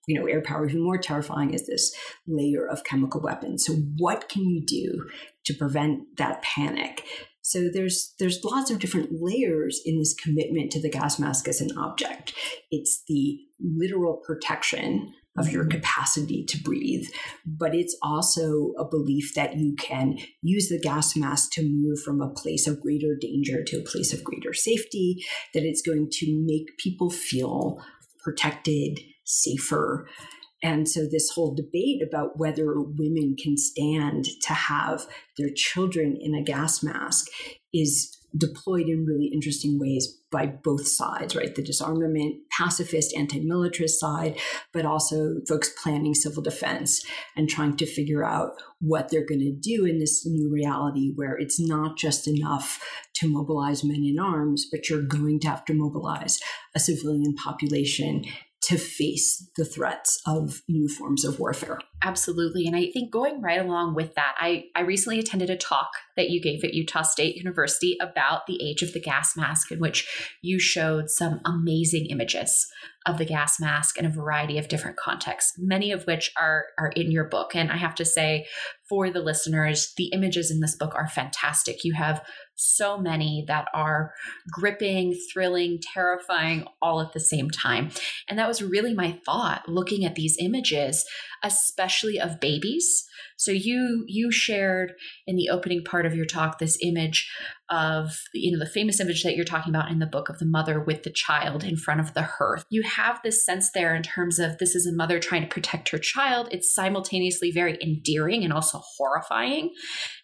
you 0.08 0.20
know 0.20 0.26
air 0.26 0.42
power 0.42 0.68
even 0.68 0.84
more 0.84 0.98
terrifying 0.98 1.54
is 1.54 1.68
this 1.68 1.96
layer 2.28 2.68
of 2.68 2.84
chemical 2.84 3.22
weapons. 3.22 3.66
So 3.66 3.74
what 3.98 4.30
can 4.30 4.50
you 4.50 4.64
do 4.66 5.10
to 5.46 5.54
prevent 5.54 6.18
that 6.18 6.42
panic? 6.42 7.06
So 7.42 7.70
there's 7.72 8.14
there's 8.20 8.44
lots 8.44 8.72
of 8.72 8.80
different 8.80 9.10
layers 9.12 9.82
in 9.86 10.00
this 10.00 10.14
commitment 10.14 10.72
to 10.72 10.82
the 10.82 10.90
gas 10.90 11.20
mask 11.20 11.48
as 11.48 11.62
an 11.62 11.78
object. 11.78 12.34
It's 12.72 13.04
the 13.08 13.40
literal 13.60 14.22
protection 14.26 15.14
of 15.38 15.50
your 15.50 15.66
capacity 15.66 16.46
to 16.46 16.62
breathe, 16.62 17.06
but 17.46 17.74
it's 17.74 17.98
also 18.04 18.74
a 18.78 18.86
belief 18.86 19.34
that 19.36 19.58
you 19.58 19.76
can 19.76 20.18
use 20.42 20.70
the 20.70 20.80
gas 20.80 21.16
mask 21.16 21.52
to 21.54 21.64
move 21.64 22.00
from 22.04 22.22
a 22.22 22.30
place 22.30 22.68
of 22.68 22.82
greater 22.82 23.16
danger 23.20 23.64
to 23.64 23.78
a 23.78 23.84
place 23.84 24.14
of 24.14 24.24
greater 24.24 24.54
safety, 24.54 25.24
that 25.54 25.64
it's 25.64 25.82
going 25.82 26.08
to 26.12 26.46
make 26.46 26.78
people 26.78 27.10
feel 27.10 27.80
protected, 28.24 29.00
safer, 29.26 30.08
and 30.64 30.88
so, 30.88 31.02
this 31.06 31.30
whole 31.36 31.54
debate 31.54 32.02
about 32.02 32.40
whether 32.40 32.80
women 32.80 33.36
can 33.38 33.58
stand 33.58 34.24
to 34.44 34.54
have 34.54 35.06
their 35.38 35.50
children 35.54 36.18
in 36.20 36.34
a 36.34 36.42
gas 36.42 36.82
mask 36.82 37.28
is 37.74 38.18
deployed 38.36 38.88
in 38.88 39.06
really 39.06 39.30
interesting 39.32 39.78
ways 39.78 40.23
by 40.34 40.48
both 40.48 40.88
sides, 40.88 41.36
right? 41.36 41.54
The 41.54 41.62
disarmament, 41.62 42.38
pacifist, 42.52 43.16
anti 43.16 43.40
militarist 43.40 44.00
side, 44.00 44.40
but 44.74 44.86
also 44.86 45.36
folks 45.48 45.70
planning 45.82 46.16
civil 46.16 46.42
defense 46.42 47.06
and 47.38 47.48
trying 47.48 47.78
to 47.78 47.86
figure 47.86 48.26
out 48.26 48.54
what 48.80 49.10
they're 49.10 49.26
going 49.26 49.40
to 49.40 49.54
do 49.54 49.86
in 49.86 50.00
this 50.00 50.26
new 50.26 50.52
reality 50.52 51.14
where 51.16 51.38
it's 51.38 51.60
not 51.60 51.98
just 51.98 52.28
enough 52.28 52.84
to 53.14 53.30
mobilize 53.30 53.84
men 53.84 54.04
in 54.04 54.20
arms, 54.20 54.68
but 54.70 54.90
you're 54.90 55.04
going 55.04 55.40
to 55.40 55.48
have 55.48 55.64
to 55.66 55.74
mobilize 55.74 56.40
a 56.76 56.80
civilian 56.80 57.36
population 57.36 58.26
to 58.64 58.78
face 58.78 59.50
the 59.56 59.66
threats 59.66 60.22
of 60.26 60.64
new 60.68 60.88
forms 60.88 61.24
of 61.24 61.40
warfare. 61.40 61.80
Absolutely. 62.06 62.68
And 62.68 62.76
I 62.76 62.92
think 62.92 63.12
going 63.12 63.42
right 63.42 63.62
along 63.62 63.96
with 63.96 64.14
that, 64.16 64.36
I, 64.38 64.66
I 64.76 64.82
recently 64.82 65.20
attended 65.20 65.50
a 65.50 65.56
talk 65.56 65.90
that 66.18 66.30
you 66.30 66.42
gave 66.42 66.64
at 66.64 66.74
Utah 66.74 67.02
State 67.02 67.38
University 67.38 67.98
about 68.02 68.46
the 68.46 68.62
age 68.62 68.82
of 68.82 68.92
the 68.92 69.00
gas 69.00 69.38
mask, 69.38 69.72
in 69.72 69.80
which 69.80 70.36
you 70.42 70.60
showed 70.60 71.10
some 71.10 71.40
amazing 71.46 72.08
images 72.08 72.68
of 73.06 73.18
the 73.18 73.26
gas 73.26 73.60
mask 73.60 73.98
in 73.98 74.06
a 74.06 74.10
variety 74.10 74.58
of 74.58 74.68
different 74.68 74.98
contexts, 74.98 75.54
many 75.58 75.92
of 75.92 76.04
which 76.04 76.32
are, 76.40 76.66
are 76.78 76.90
in 76.90 77.12
your 77.12 77.26
book. 77.26 77.56
And 77.56 77.72
I 77.72 77.78
have 77.78 77.96
to 77.96 78.06
say, 78.06 78.48
for 78.88 79.10
the 79.10 79.22
listeners, 79.22 79.94
the 79.98 80.08
images 80.14 80.52
in 80.52 80.60
this 80.60 80.76
book 80.76 80.94
are 80.96 81.08
fantastic. 81.08 81.84
You 81.84 81.94
have 81.94 82.24
so 82.56 82.98
many 82.98 83.44
that 83.48 83.68
are 83.74 84.14
gripping, 84.52 85.18
thrilling, 85.34 85.80
terrifying 85.82 86.66
all 86.82 87.02
at 87.02 87.12
the 87.14 87.20
same 87.20 87.50
time. 87.50 87.90
And 88.30 88.38
that 88.40 88.48
was 88.48 88.62
really 88.62 88.94
my 88.94 89.20
thought 89.26 89.68
looking 89.68 90.06
at 90.06 90.16
these 90.16 90.38
images, 90.40 91.06
especially 91.44 92.20
of 92.20 92.40
babies. 92.40 93.06
So 93.38 93.52
you 93.52 94.06
you 94.08 94.32
shared 94.32 94.94
in 95.28 95.36
the 95.36 95.50
opening 95.50 95.84
part 95.84 96.06
of 96.06 96.16
your 96.16 96.26
talk 96.26 96.60
this 96.60 96.78
image 96.82 97.30
of 97.74 98.22
you 98.34 98.52
know 98.52 98.60
the 98.60 98.70
famous 98.70 99.00
image 99.00 99.24
that 99.24 99.36
you're 99.36 99.44
talking 99.44 99.74
about 99.74 99.90
in 99.90 99.98
the 99.98 100.06
book 100.06 100.30
of 100.30 100.38
the 100.38 100.46
mother 100.46 100.80
with 100.80 101.02
the 101.02 101.10
child 101.10 101.64
in 101.64 101.76
front 101.76 102.00
of 102.00 102.14
the 102.14 102.22
hearth. 102.22 102.66
You 102.70 102.84
have 102.84 103.20
this 103.24 103.44
sense 103.44 103.72
there 103.72 103.96
in 103.96 104.04
terms 104.04 104.38
of 104.38 104.60
this 104.60 104.76
is 104.76 104.86
a 104.86 104.94
mother 104.94 105.20
trying 105.20 105.42
to 105.42 105.48
protect 105.48 105.90
her 105.90 105.98
child. 105.98 106.50
It's 106.52 106.74
simultaneously 106.74 107.52
very 107.52 107.78
endearing 107.82 108.44
and 108.44 108.54
also 108.54 108.80
horrifying. 108.98 109.74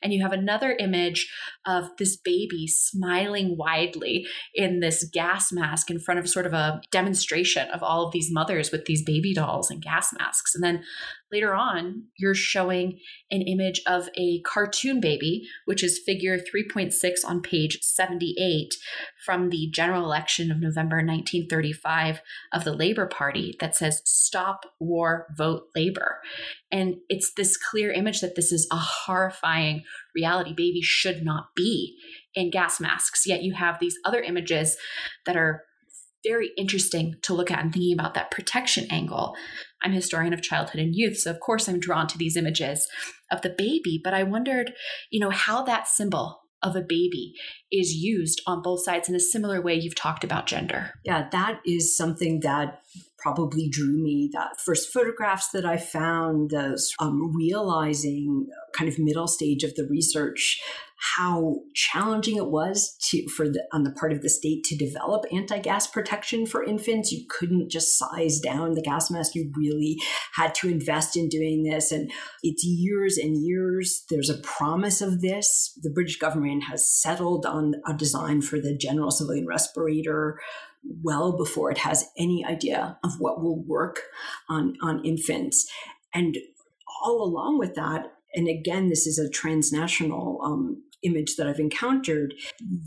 And 0.03 0.13
you 0.13 0.21
have 0.21 0.31
another 0.31 0.77
image 0.79 1.27
of 1.65 1.89
this 1.97 2.15
baby 2.15 2.67
smiling 2.67 3.57
widely 3.57 4.27
in 4.53 4.79
this 4.79 5.03
gas 5.11 5.51
mask 5.51 5.89
in 5.89 5.99
front 5.99 6.19
of 6.19 6.29
sort 6.29 6.45
of 6.45 6.53
a 6.53 6.81
demonstration 6.91 7.67
of 7.71 7.81
all 7.81 8.05
of 8.05 8.13
these 8.13 8.31
mothers 8.31 8.71
with 8.71 8.85
these 8.85 9.03
baby 9.03 9.33
dolls 9.33 9.71
and 9.71 9.81
gas 9.81 10.13
masks. 10.17 10.53
And 10.53 10.63
then 10.63 10.83
later 11.31 11.53
on, 11.53 12.03
you're 12.17 12.35
showing 12.35 12.99
an 13.31 13.41
image 13.41 13.81
of 13.85 14.09
a 14.15 14.41
cartoon 14.41 14.99
baby, 14.99 15.47
which 15.65 15.83
is 15.83 16.01
figure 16.05 16.37
3.6 16.37 16.93
on 17.25 17.41
page 17.41 17.79
78 17.81 18.73
from 19.25 19.49
the 19.49 19.69
general 19.73 20.03
election 20.03 20.51
of 20.51 20.59
November 20.59 20.97
1935 20.97 22.21
of 22.53 22.63
the 22.63 22.73
Labor 22.73 23.05
Party 23.05 23.55
that 23.59 23.75
says, 23.75 24.01
Stop 24.05 24.65
War, 24.79 25.27
Vote 25.37 25.63
Labor. 25.75 26.19
And 26.71 26.95
it's 27.09 27.33
this 27.35 27.57
clear 27.57 27.91
image 27.91 28.21
that 28.21 28.35
this 28.35 28.51
is 28.51 28.67
a 28.71 28.77
horrifying 28.77 29.83
reality. 30.15 30.53
Babies 30.53 30.85
should 30.85 31.23
not 31.23 31.55
be 31.55 31.97
in 32.33 32.51
gas 32.51 32.79
masks. 32.79 33.25
Yet 33.27 33.43
you 33.43 33.53
have 33.53 33.79
these 33.79 33.97
other 34.05 34.21
images 34.21 34.77
that 35.25 35.35
are 35.35 35.63
very 36.23 36.51
interesting 36.57 37.15
to 37.21 37.33
look 37.33 37.51
at 37.51 37.59
and 37.59 37.73
thinking 37.73 37.93
about 37.93 38.13
that 38.13 38.31
protection 38.31 38.87
angle. 38.89 39.35
I'm 39.81 39.91
a 39.91 39.95
historian 39.95 40.33
of 40.33 40.41
childhood 40.41 40.81
and 40.81 40.95
youth, 40.95 41.17
so 41.17 41.31
of 41.31 41.39
course 41.39 41.67
I'm 41.67 41.79
drawn 41.79 42.07
to 42.07 42.17
these 42.17 42.35
images 42.35 42.87
of 43.31 43.41
the 43.41 43.55
baby, 43.57 43.99
but 44.03 44.13
I 44.13 44.23
wondered, 44.23 44.73
you 45.09 45.19
know, 45.19 45.29
how 45.29 45.63
that 45.63 45.87
symbol 45.87 46.41
of 46.61 46.75
a 46.75 46.81
baby 46.81 47.33
is 47.71 47.93
used 47.93 48.41
on 48.45 48.61
both 48.61 48.83
sides 48.83 49.07
in 49.07 49.15
a 49.15 49.19
similar 49.19 49.61
way 49.61 49.75
you've 49.75 49.95
talked 49.95 50.23
about 50.23 50.45
gender. 50.45 50.91
Yeah, 51.05 51.29
that 51.31 51.61
is 51.65 51.95
something 51.95 52.41
that 52.41 52.81
probably 53.17 53.69
drew 53.69 53.97
me. 53.97 54.29
That 54.33 54.59
first 54.59 54.91
photographs 54.91 55.49
that 55.49 55.65
I 55.65 55.77
found, 55.77 56.49
those 56.49 56.91
um, 56.99 57.33
realizing 57.35 58.47
kind 58.73 58.89
of 58.89 58.99
middle 58.99 59.27
stage 59.27 59.63
of 59.63 59.75
the 59.75 59.87
research 59.89 60.61
how 60.99 61.55
challenging 61.73 62.35
it 62.35 62.47
was 62.47 62.97
to 63.09 63.27
for 63.29 63.47
the 63.47 63.63
on 63.71 63.83
the 63.83 63.91
part 63.91 64.11
of 64.11 64.21
the 64.21 64.29
state 64.29 64.63
to 64.65 64.75
develop 64.75 65.23
anti-gas 65.31 65.87
protection 65.87 66.45
for 66.45 66.63
infants. 66.63 67.11
You 67.11 67.25
couldn't 67.29 67.69
just 67.69 67.97
size 67.97 68.39
down 68.39 68.73
the 68.73 68.81
gas 68.81 69.09
mask. 69.09 69.33
You 69.33 69.51
really 69.55 69.97
had 70.33 70.53
to 70.55 70.69
invest 70.69 71.15
in 71.15 71.29
doing 71.29 71.63
this. 71.63 71.91
And 71.91 72.11
it's 72.43 72.65
years 72.65 73.17
and 73.17 73.41
years. 73.41 74.03
There's 74.09 74.29
a 74.29 74.41
promise 74.41 75.01
of 75.01 75.21
this. 75.21 75.77
The 75.81 75.89
British 75.89 76.17
government 76.17 76.65
has 76.69 76.89
settled 76.89 77.45
on 77.45 77.75
a 77.87 77.93
design 77.93 78.41
for 78.41 78.59
the 78.59 78.75
general 78.75 79.11
civilian 79.11 79.47
respirator 79.47 80.39
well 81.03 81.37
before 81.37 81.71
it 81.71 81.79
has 81.79 82.09
any 82.17 82.45
idea 82.45 82.97
of 83.03 83.19
what 83.19 83.41
will 83.41 83.63
work 83.63 84.01
on, 84.49 84.75
on 84.81 85.03
infants. 85.05 85.69
And 86.13 86.37
all 87.03 87.21
along 87.21 87.59
with 87.59 87.75
that, 87.75 88.13
and 88.33 88.47
again, 88.47 88.89
this 88.89 89.07
is 89.07 89.17
a 89.17 89.29
transnational 89.29 90.39
um, 90.43 90.83
image 91.03 91.35
that 91.35 91.47
I've 91.47 91.59
encountered, 91.59 92.33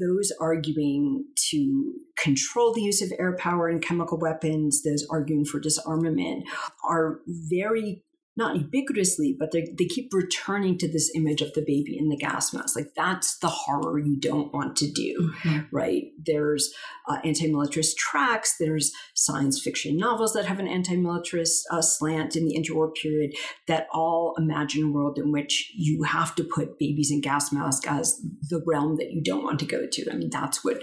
those 0.00 0.32
arguing 0.40 1.24
to 1.50 1.94
control 2.18 2.72
the 2.72 2.82
use 2.82 3.02
of 3.02 3.12
air 3.18 3.36
power 3.36 3.68
and 3.68 3.82
chemical 3.82 4.18
weapons, 4.18 4.82
those 4.82 5.06
arguing 5.10 5.44
for 5.44 5.60
disarmament, 5.60 6.44
are 6.86 7.20
very 7.26 8.02
not 8.34 8.56
ubiquitously, 8.56 9.34
but 9.38 9.52
they, 9.52 9.66
they 9.78 9.84
keep 9.84 10.10
returning 10.12 10.78
to 10.78 10.90
this 10.90 11.12
image 11.14 11.42
of 11.42 11.52
the 11.52 11.60
baby 11.60 11.98
in 11.98 12.08
the 12.08 12.16
gas 12.16 12.54
mask. 12.54 12.74
Like 12.74 12.94
that's 12.96 13.36
the 13.38 13.48
horror 13.48 13.98
you 13.98 14.18
don't 14.18 14.52
want 14.54 14.74
to 14.76 14.90
do, 14.90 15.32
mm-hmm. 15.44 15.60
right? 15.70 16.04
There's 16.24 16.72
uh, 17.08 17.18
anti-militarist 17.24 17.98
tracks. 17.98 18.56
There's 18.58 18.90
science 19.14 19.60
fiction 19.62 19.98
novels 19.98 20.32
that 20.32 20.46
have 20.46 20.58
an 20.58 20.68
anti-militarist 20.68 21.66
uh, 21.70 21.82
slant 21.82 22.34
in 22.34 22.46
the 22.46 22.56
interwar 22.56 22.94
period 22.94 23.32
that 23.68 23.86
all 23.92 24.34
imagine 24.38 24.84
a 24.84 24.92
world 24.92 25.18
in 25.18 25.30
which 25.30 25.70
you 25.76 26.04
have 26.04 26.34
to 26.36 26.44
put 26.44 26.78
babies 26.78 27.10
in 27.10 27.20
gas 27.20 27.52
masks 27.52 27.86
as 27.86 28.18
the 28.48 28.62
realm 28.66 28.96
that 28.96 29.12
you 29.12 29.22
don't 29.22 29.44
want 29.44 29.58
to 29.58 29.66
go 29.66 29.86
to. 29.90 30.10
I 30.10 30.16
mean, 30.16 30.30
that's 30.30 30.64
what 30.64 30.82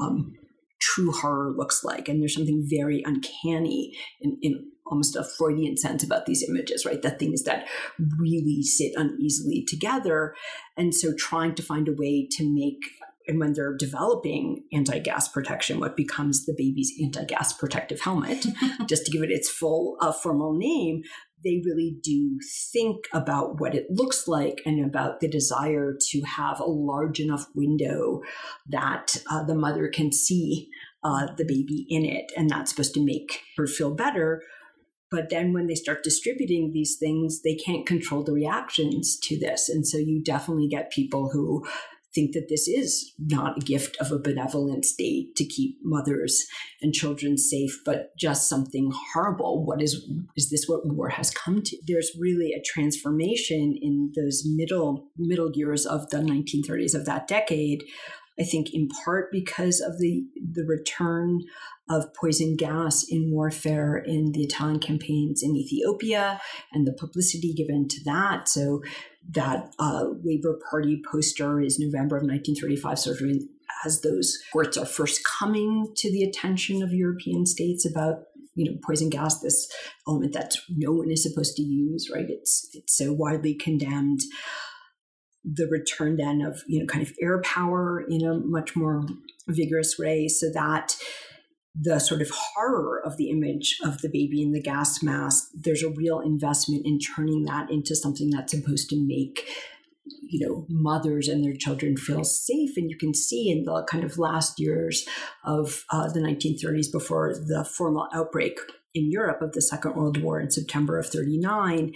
um, 0.00 0.32
true 0.80 1.12
horror 1.12 1.52
looks 1.54 1.84
like. 1.84 2.08
And 2.08 2.22
there's 2.22 2.34
something 2.34 2.66
very 2.70 3.02
uncanny 3.04 3.92
in, 4.20 4.38
in 4.40 4.70
almost 4.88 5.16
a 5.16 5.24
Freudian 5.24 5.76
sense 5.76 6.02
about 6.04 6.26
these 6.26 6.44
images, 6.48 6.84
right? 6.84 7.02
That 7.02 7.18
things 7.18 7.42
that 7.44 7.66
really 8.18 8.62
sit 8.62 8.92
uneasily 8.96 9.64
together. 9.66 10.34
And 10.76 10.94
so 10.94 11.12
trying 11.16 11.54
to 11.56 11.62
find 11.62 11.88
a 11.88 11.92
way 11.92 12.28
to 12.32 12.44
make 12.44 12.80
and 13.28 13.40
when 13.40 13.54
they're 13.54 13.76
developing 13.76 14.62
anti-gas 14.72 15.28
protection, 15.28 15.80
what 15.80 15.96
becomes 15.96 16.46
the 16.46 16.54
baby's 16.56 16.92
anti-gas 17.02 17.52
protective 17.54 18.00
helmet, 18.00 18.46
just 18.86 19.04
to 19.04 19.10
give 19.10 19.22
it 19.22 19.30
its 19.30 19.50
full 19.50 19.96
uh, 20.00 20.12
formal 20.12 20.54
name, 20.56 21.02
they 21.44 21.62
really 21.64 21.96
do 22.02 22.38
think 22.72 23.04
about 23.12 23.60
what 23.60 23.74
it 23.74 23.86
looks 23.90 24.26
like 24.26 24.62
and 24.64 24.84
about 24.84 25.20
the 25.20 25.28
desire 25.28 25.96
to 26.10 26.20
have 26.22 26.60
a 26.60 26.64
large 26.64 27.20
enough 27.20 27.46
window 27.54 28.20
that 28.68 29.16
uh, 29.30 29.44
the 29.44 29.54
mother 29.54 29.88
can 29.88 30.12
see 30.12 30.68
uh, 31.04 31.28
the 31.36 31.44
baby 31.44 31.86
in 31.88 32.04
it, 32.04 32.32
and 32.36 32.50
that's 32.50 32.70
supposed 32.70 32.94
to 32.94 33.04
make 33.04 33.42
her 33.56 33.66
feel 33.66 33.94
better. 33.94 34.42
But 35.10 35.30
then 35.30 35.52
when 35.52 35.66
they 35.66 35.74
start 35.74 36.02
distributing 36.02 36.72
these 36.72 36.96
things, 36.98 37.42
they 37.42 37.54
can't 37.54 37.86
control 37.86 38.24
the 38.24 38.32
reactions 38.32 39.18
to 39.20 39.38
this. 39.38 39.68
And 39.68 39.86
so 39.86 39.98
you 39.98 40.22
definitely 40.22 40.68
get 40.68 40.90
people 40.90 41.30
who 41.30 41.64
think 42.16 42.32
that 42.32 42.48
this 42.48 42.66
is 42.66 43.12
not 43.18 43.58
a 43.58 43.60
gift 43.60 43.96
of 44.00 44.10
a 44.10 44.18
benevolent 44.18 44.86
state 44.86 45.36
to 45.36 45.44
keep 45.44 45.76
mothers 45.82 46.46
and 46.80 46.94
children 46.94 47.36
safe, 47.36 47.78
but 47.84 48.16
just 48.18 48.48
something 48.48 48.90
horrible. 49.12 49.64
What 49.64 49.82
is 49.82 50.08
is 50.34 50.50
this 50.50 50.64
what 50.66 50.86
war 50.86 51.10
has 51.10 51.30
come 51.30 51.62
to? 51.62 51.76
There's 51.86 52.10
really 52.18 52.52
a 52.52 52.62
transformation 52.62 53.78
in 53.80 54.12
those 54.16 54.44
middle 54.46 55.08
middle 55.16 55.52
years 55.52 55.84
of 55.84 56.08
the 56.08 56.18
1930s 56.18 56.94
of 56.94 57.04
that 57.04 57.28
decade 57.28 57.84
I 58.38 58.44
think 58.44 58.74
in 58.74 58.88
part 58.88 59.32
because 59.32 59.80
of 59.80 59.98
the 59.98 60.24
the 60.34 60.64
return 60.64 61.44
of 61.88 62.12
poison 62.14 62.56
gas 62.56 63.04
in 63.08 63.30
warfare 63.30 63.96
in 63.96 64.32
the 64.32 64.42
Italian 64.42 64.80
campaigns 64.80 65.42
in 65.42 65.56
Ethiopia 65.56 66.40
and 66.72 66.86
the 66.86 66.92
publicity 66.92 67.54
given 67.54 67.88
to 67.88 68.02
that. 68.04 68.48
So 68.48 68.82
that 69.30 69.72
uh, 69.78 70.04
Labor 70.22 70.58
Party 70.70 71.02
poster 71.10 71.60
is 71.60 71.78
November 71.78 72.16
of 72.16 72.22
1935, 72.22 72.98
sort 72.98 73.20
of 73.20 73.30
as 73.84 74.00
those 74.00 74.38
words 74.54 74.76
are 74.76 74.86
first 74.86 75.20
coming 75.24 75.92
to 75.96 76.10
the 76.10 76.22
attention 76.22 76.82
of 76.82 76.92
European 76.92 77.46
states 77.46 77.84
about 77.84 78.24
you 78.54 78.70
know 78.70 78.78
poison 78.84 79.10
gas, 79.10 79.40
this 79.40 79.70
element 80.08 80.32
that 80.32 80.54
no 80.68 80.92
one 80.92 81.10
is 81.10 81.22
supposed 81.22 81.56
to 81.56 81.62
use, 81.62 82.10
right? 82.12 82.26
It's 82.28 82.68
it's 82.72 82.96
so 82.96 83.12
widely 83.12 83.54
condemned 83.54 84.20
the 85.46 85.66
return 85.70 86.16
then 86.16 86.42
of 86.42 86.62
you 86.66 86.80
know 86.80 86.86
kind 86.86 87.06
of 87.06 87.12
air 87.22 87.40
power 87.42 88.04
in 88.08 88.24
a 88.24 88.34
much 88.34 88.74
more 88.74 89.06
vigorous 89.48 89.96
way 89.98 90.28
so 90.28 90.46
that 90.52 90.96
the 91.78 91.98
sort 91.98 92.22
of 92.22 92.30
horror 92.30 93.02
of 93.04 93.16
the 93.18 93.30
image 93.30 93.76
of 93.84 94.00
the 94.00 94.08
baby 94.08 94.42
in 94.42 94.52
the 94.52 94.62
gas 94.62 95.02
mask 95.02 95.44
there's 95.54 95.82
a 95.82 95.90
real 95.90 96.20
investment 96.20 96.82
in 96.84 96.98
turning 96.98 97.44
that 97.44 97.70
into 97.70 97.94
something 97.94 98.30
that's 98.30 98.52
supposed 98.52 98.88
to 98.88 98.96
make 99.06 99.48
you 100.28 100.46
know 100.46 100.66
mothers 100.68 101.28
and 101.28 101.44
their 101.44 101.54
children 101.54 101.96
feel 101.96 102.24
safe. 102.24 102.76
And 102.76 102.90
you 102.90 102.96
can 102.96 103.14
see 103.14 103.50
in 103.50 103.64
the 103.64 103.84
kind 103.90 104.04
of 104.04 104.18
last 104.18 104.58
years 104.58 105.06
of 105.44 105.84
uh, 105.90 106.08
the 106.08 106.20
1930s 106.20 106.90
before 106.92 107.34
the 107.34 107.64
formal 107.64 108.08
outbreak 108.12 108.58
in 108.96 109.10
europe 109.10 109.42
of 109.42 109.52
the 109.52 109.62
second 109.62 109.94
world 109.94 110.20
war 110.22 110.40
in 110.40 110.50
september 110.50 110.98
of 110.98 111.06
39 111.06 111.92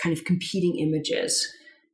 kind 0.00 0.16
of 0.16 0.24
competing 0.24 0.78
images 0.78 1.52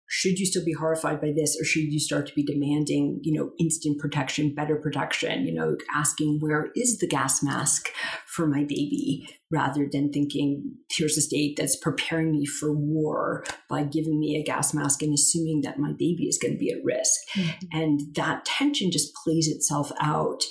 should 0.08 0.38
you 0.38 0.46
still 0.46 0.64
be 0.64 0.72
horrified 0.72 1.20
by 1.20 1.32
this 1.36 1.56
or 1.60 1.64
should 1.64 1.92
you 1.92 2.00
start 2.00 2.26
to 2.26 2.34
be 2.34 2.42
demanding 2.42 3.20
you 3.22 3.32
know 3.32 3.50
instant 3.58 3.98
protection 3.98 4.54
better 4.54 4.76
protection 4.76 5.46
you 5.46 5.52
know 5.52 5.76
asking 5.94 6.38
where 6.40 6.70
is 6.74 6.98
the 6.98 7.06
gas 7.06 7.42
mask 7.42 7.90
for 8.26 8.46
my 8.46 8.62
baby 8.62 9.28
rather 9.50 9.88
than 9.90 10.10
thinking 10.10 10.74
here's 10.90 11.16
a 11.16 11.20
state 11.20 11.56
that's 11.56 11.76
preparing 11.76 12.32
me 12.32 12.44
for 12.44 12.72
war 12.72 13.44
by 13.68 13.82
giving 13.82 14.18
me 14.18 14.36
a 14.36 14.42
gas 14.44 14.74
mask 14.74 15.02
and 15.02 15.14
assuming 15.14 15.60
that 15.62 15.78
my 15.78 15.92
baby 15.92 16.24
is 16.26 16.38
going 16.40 16.52
to 16.52 16.58
be 16.58 16.70
at 16.70 16.84
risk 16.84 17.20
mm-hmm. 17.34 17.66
and 17.72 18.00
that 18.14 18.44
tension 18.44 18.90
just 18.90 19.14
plays 19.14 19.48
itself 19.48 19.92
out 20.00 20.42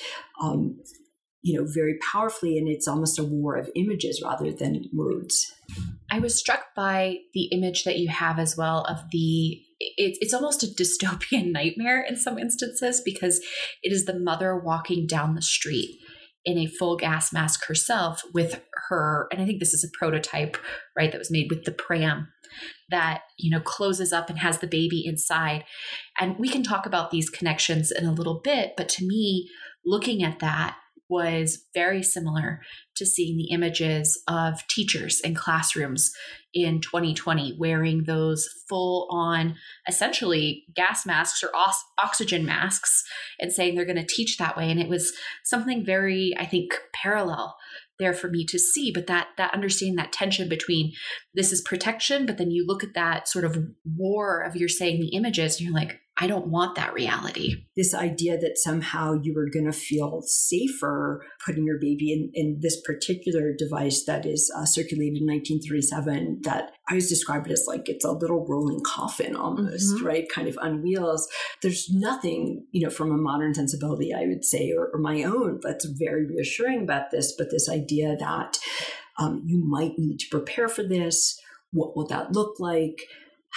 um, 0.41 0.77
you 1.41 1.57
know 1.57 1.67
very 1.73 1.97
powerfully 2.11 2.57
and 2.57 2.67
it's 2.67 2.87
almost 2.87 3.19
a 3.19 3.23
war 3.23 3.55
of 3.55 3.69
images 3.75 4.21
rather 4.23 4.51
than 4.51 4.85
words. 4.93 5.53
I 6.09 6.19
was 6.19 6.37
struck 6.37 6.73
by 6.75 7.17
the 7.33 7.45
image 7.45 7.83
that 7.83 7.99
you 7.99 8.09
have 8.09 8.39
as 8.39 8.55
well 8.57 8.85
of 8.85 8.99
the 9.11 9.61
it, 9.79 10.17
it's 10.21 10.33
almost 10.33 10.63
a 10.63 10.67
dystopian 10.67 11.51
nightmare 11.51 12.03
in 12.03 12.15
some 12.15 12.39
instances 12.39 13.01
because 13.03 13.39
it 13.83 13.91
is 13.91 14.05
the 14.05 14.17
mother 14.17 14.57
walking 14.57 15.05
down 15.05 15.35
the 15.35 15.41
street 15.41 15.99
in 16.45 16.57
a 16.57 16.65
full 16.65 16.95
gas 16.95 17.33
mask 17.33 17.65
herself 17.65 18.21
with 18.33 18.61
her 18.87 19.27
and 19.31 19.41
i 19.41 19.45
think 19.45 19.59
this 19.59 19.73
is 19.73 19.83
a 19.83 19.97
prototype 19.97 20.57
right 20.97 21.11
that 21.11 21.17
was 21.17 21.31
made 21.31 21.47
with 21.49 21.65
the 21.65 21.71
pram 21.71 22.29
that 22.89 23.21
you 23.37 23.49
know 23.49 23.59
closes 23.59 24.13
up 24.13 24.29
and 24.29 24.39
has 24.39 24.59
the 24.59 24.67
baby 24.67 25.05
inside. 25.05 25.65
And 26.19 26.37
we 26.37 26.49
can 26.49 26.63
talk 26.63 26.85
about 26.85 27.11
these 27.11 27.29
connections 27.29 27.91
in 27.91 28.05
a 28.05 28.13
little 28.13 28.39
bit 28.43 28.73
but 28.77 28.89
to 28.89 29.05
me 29.05 29.49
looking 29.85 30.23
at 30.23 30.39
that 30.39 30.77
was 31.09 31.65
very 31.73 32.03
similar 32.03 32.61
to 32.95 33.05
seeing 33.05 33.37
the 33.37 33.51
images 33.51 34.21
of 34.27 34.65
teachers 34.67 35.19
in 35.21 35.35
classrooms 35.35 36.11
in 36.53 36.81
2020 36.81 37.55
wearing 37.59 38.03
those 38.03 38.47
full 38.67 39.07
on 39.11 39.55
essentially 39.87 40.65
gas 40.75 41.05
masks 41.05 41.43
or 41.43 41.51
oxygen 42.03 42.45
masks 42.45 43.03
and 43.39 43.51
saying 43.53 43.75
they're 43.75 43.85
going 43.85 43.95
to 43.95 44.05
teach 44.05 44.37
that 44.37 44.57
way. 44.57 44.71
And 44.71 44.79
it 44.79 44.89
was 44.89 45.13
something 45.43 45.85
very 45.85 46.33
i 46.37 46.45
think 46.45 46.73
parallel 46.93 47.55
there 47.99 48.13
for 48.13 48.27
me 48.27 48.45
to 48.45 48.59
see. 48.59 48.91
But 48.91 49.07
that 49.07 49.27
that 49.37 49.53
understanding 49.53 49.95
that 49.97 50.11
tension 50.11 50.49
between 50.49 50.93
this 51.33 51.51
is 51.51 51.61
protection 51.61 52.25
but 52.25 52.37
then 52.37 52.51
you 52.51 52.65
look 52.65 52.83
at 52.83 52.93
that 52.93 53.27
sort 53.27 53.45
of 53.45 53.57
war 53.85 54.41
of 54.41 54.55
you're 54.55 54.69
saying 54.69 54.99
the 54.99 55.15
images 55.15 55.57
and 55.57 55.65
you're 55.65 55.75
like 55.75 55.99
I 56.19 56.25
don't 56.25 56.47
want 56.47 56.75
that 56.75 56.93
reality. 56.93 57.65
This 57.75 57.93
idea 57.93 58.39
that 58.39 58.57
somehow 58.57 59.19
you 59.21 59.35
were 59.35 59.49
going 59.51 59.71
to 59.71 59.77
feel 59.77 60.23
safer 60.25 61.23
putting 61.45 61.65
your 61.65 61.77
baby 61.79 62.11
in, 62.11 62.31
in 62.33 62.59
this 62.59 62.81
particular 62.81 63.53
device 63.55 64.03
that 64.05 64.25
is 64.25 64.51
uh, 64.57 64.65
circulated 64.65 65.21
in 65.21 65.27
1937 65.27 66.41
that 66.43 66.71
I 66.89 66.95
was 66.95 67.07
described 67.07 67.51
as 67.51 67.65
like 67.67 67.87
it's 67.87 68.05
a 68.05 68.11
little 68.11 68.47
rolling 68.47 68.81
coffin 68.83 69.35
almost, 69.35 69.95
mm-hmm. 69.95 70.05
right? 70.05 70.27
Kind 70.33 70.47
of 70.47 70.57
on 70.59 70.81
wheels. 70.81 71.27
There's 71.61 71.87
nothing, 71.91 72.65
you 72.71 72.83
know, 72.83 72.89
from 72.89 73.11
a 73.11 73.17
modern 73.17 73.53
sensibility, 73.53 74.11
I 74.13 74.25
would 74.25 74.43
say, 74.43 74.73
or, 74.75 74.89
or 74.91 74.99
my 74.99 75.21
own, 75.21 75.59
that's 75.61 75.85
very 75.85 76.25
reassuring 76.25 76.81
about 76.81 77.11
this. 77.11 77.33
But 77.37 77.51
this 77.51 77.69
idea 77.69 78.15
that 78.17 78.57
um, 79.19 79.43
you 79.45 79.63
might 79.63 79.93
need 79.97 80.17
to 80.19 80.27
prepare 80.29 80.67
for 80.67 80.83
this. 80.83 81.39
What 81.71 81.95
will 81.95 82.07
that 82.07 82.31
look 82.31 82.59
like? 82.59 83.01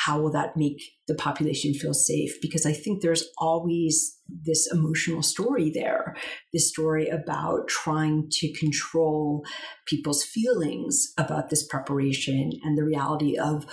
How 0.07 0.19
will 0.19 0.33
that 0.33 0.57
make 0.57 0.81
the 1.09 1.15
population 1.15 1.75
feel 1.75 1.93
safe? 1.93 2.41
Because 2.41 2.65
I 2.65 2.73
think 2.73 3.03
there's 3.03 3.29
always 3.37 4.19
this 4.29 4.67
emotional 4.73 5.23
story 5.23 5.71
there, 5.71 6.17
this 6.55 6.69
story 6.71 7.09
about 7.09 7.69
trying 7.69 8.29
to 8.31 8.53
control 8.59 9.45
people's 9.87 10.25
feelings 10.25 11.13
about 11.19 11.51
this 11.51 11.67
preparation 11.67 12.53
and 12.65 12.79
the 12.79 12.85
reality 12.85 13.37
of 13.37 13.67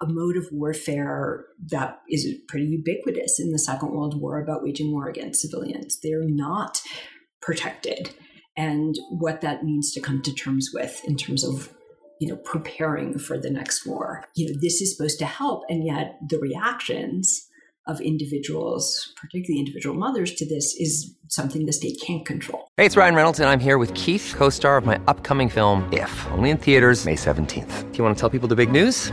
a 0.00 0.06
mode 0.06 0.38
of 0.38 0.48
warfare 0.50 1.44
that 1.70 1.98
is 2.08 2.26
pretty 2.48 2.66
ubiquitous 2.66 3.38
in 3.38 3.52
the 3.52 3.58
Second 3.58 3.92
World 3.92 4.20
War 4.20 4.40
about 4.42 4.62
waging 4.62 4.92
war 4.92 5.08
against 5.08 5.42
civilians. 5.42 5.98
They're 6.02 6.24
not 6.24 6.80
protected. 7.42 8.10
And 8.56 8.94
what 9.10 9.42
that 9.42 9.62
means 9.62 9.92
to 9.92 10.00
come 10.00 10.22
to 10.22 10.32
terms 10.32 10.70
with 10.72 11.02
in 11.04 11.16
terms 11.16 11.44
of 11.44 11.75
you 12.20 12.28
know, 12.28 12.36
preparing 12.36 13.18
for 13.18 13.38
the 13.38 13.50
next 13.50 13.86
war. 13.86 14.24
You 14.34 14.52
know, 14.52 14.58
this 14.60 14.80
is 14.80 14.96
supposed 14.96 15.18
to 15.18 15.26
help. 15.26 15.64
And 15.68 15.84
yet 15.84 16.18
the 16.28 16.38
reactions 16.38 17.48
of 17.86 18.00
individuals, 18.00 19.12
particularly 19.20 19.60
individual 19.60 19.94
mothers 19.94 20.34
to 20.34 20.48
this, 20.48 20.74
is 20.74 21.14
something 21.28 21.66
the 21.66 21.72
state 21.72 22.00
can't 22.04 22.26
control. 22.26 22.66
Hey, 22.76 22.86
it's 22.86 22.96
Ryan 22.96 23.14
Reynolds, 23.14 23.38
and 23.38 23.48
I'm 23.48 23.60
here 23.60 23.78
with 23.78 23.94
Keith, 23.94 24.34
co 24.36 24.50
star 24.50 24.76
of 24.76 24.84
my 24.84 25.00
upcoming 25.06 25.48
film, 25.48 25.88
If, 25.92 26.26
only 26.32 26.50
in 26.50 26.58
theaters, 26.58 27.06
May 27.06 27.14
17th. 27.14 27.92
Do 27.92 27.98
you 27.98 28.04
want 28.04 28.16
to 28.16 28.20
tell 28.20 28.30
people 28.30 28.48
the 28.48 28.56
big 28.56 28.70
news? 28.70 29.12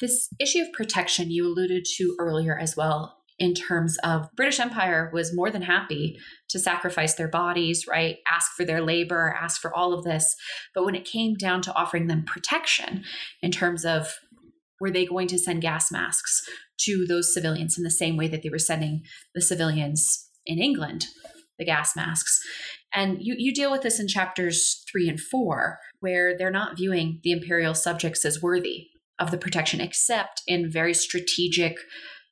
This 0.00 0.28
issue 0.40 0.60
of 0.60 0.72
protection 0.72 1.30
you 1.30 1.46
alluded 1.46 1.84
to 1.96 2.16
earlier 2.18 2.58
as 2.58 2.76
well 2.76 3.18
in 3.38 3.54
terms 3.54 3.96
of 4.04 4.28
British 4.36 4.60
Empire 4.60 5.10
was 5.12 5.34
more 5.34 5.50
than 5.50 5.62
happy 5.62 6.18
to 6.48 6.58
sacrifice 6.58 7.14
their 7.14 7.28
bodies, 7.28 7.86
right? 7.88 8.18
Ask 8.30 8.52
for 8.52 8.64
their 8.64 8.80
labor, 8.80 9.36
ask 9.40 9.60
for 9.60 9.74
all 9.74 9.92
of 9.92 10.04
this. 10.04 10.36
But 10.74 10.84
when 10.84 10.94
it 10.94 11.04
came 11.04 11.34
down 11.34 11.62
to 11.62 11.74
offering 11.74 12.06
them 12.06 12.24
protection 12.24 13.04
in 13.42 13.50
terms 13.50 13.84
of 13.84 14.14
were 14.80 14.90
they 14.90 15.06
going 15.06 15.28
to 15.28 15.38
send 15.38 15.62
gas 15.62 15.90
masks 15.90 16.42
to 16.80 17.06
those 17.06 17.32
civilians 17.32 17.76
in 17.78 17.84
the 17.84 17.90
same 17.90 18.16
way 18.16 18.28
that 18.28 18.42
they 18.42 18.50
were 18.50 18.58
sending 18.58 19.02
the 19.34 19.42
civilians 19.42 20.28
in 20.46 20.58
England, 20.58 21.06
the 21.58 21.64
gas 21.64 21.96
masks? 21.96 22.40
And 22.92 23.18
you, 23.20 23.34
you 23.36 23.52
deal 23.52 23.72
with 23.72 23.82
this 23.82 23.98
in 23.98 24.06
chapters 24.06 24.84
three 24.90 25.08
and 25.08 25.18
four, 25.18 25.78
where 25.98 26.36
they're 26.36 26.50
not 26.50 26.76
viewing 26.76 27.20
the 27.24 27.32
imperial 27.32 27.74
subjects 27.74 28.24
as 28.24 28.42
worthy 28.42 28.88
of 29.18 29.30
the 29.30 29.38
protection, 29.38 29.80
except 29.80 30.42
in 30.46 30.70
very 30.70 30.94
strategic 30.94 31.78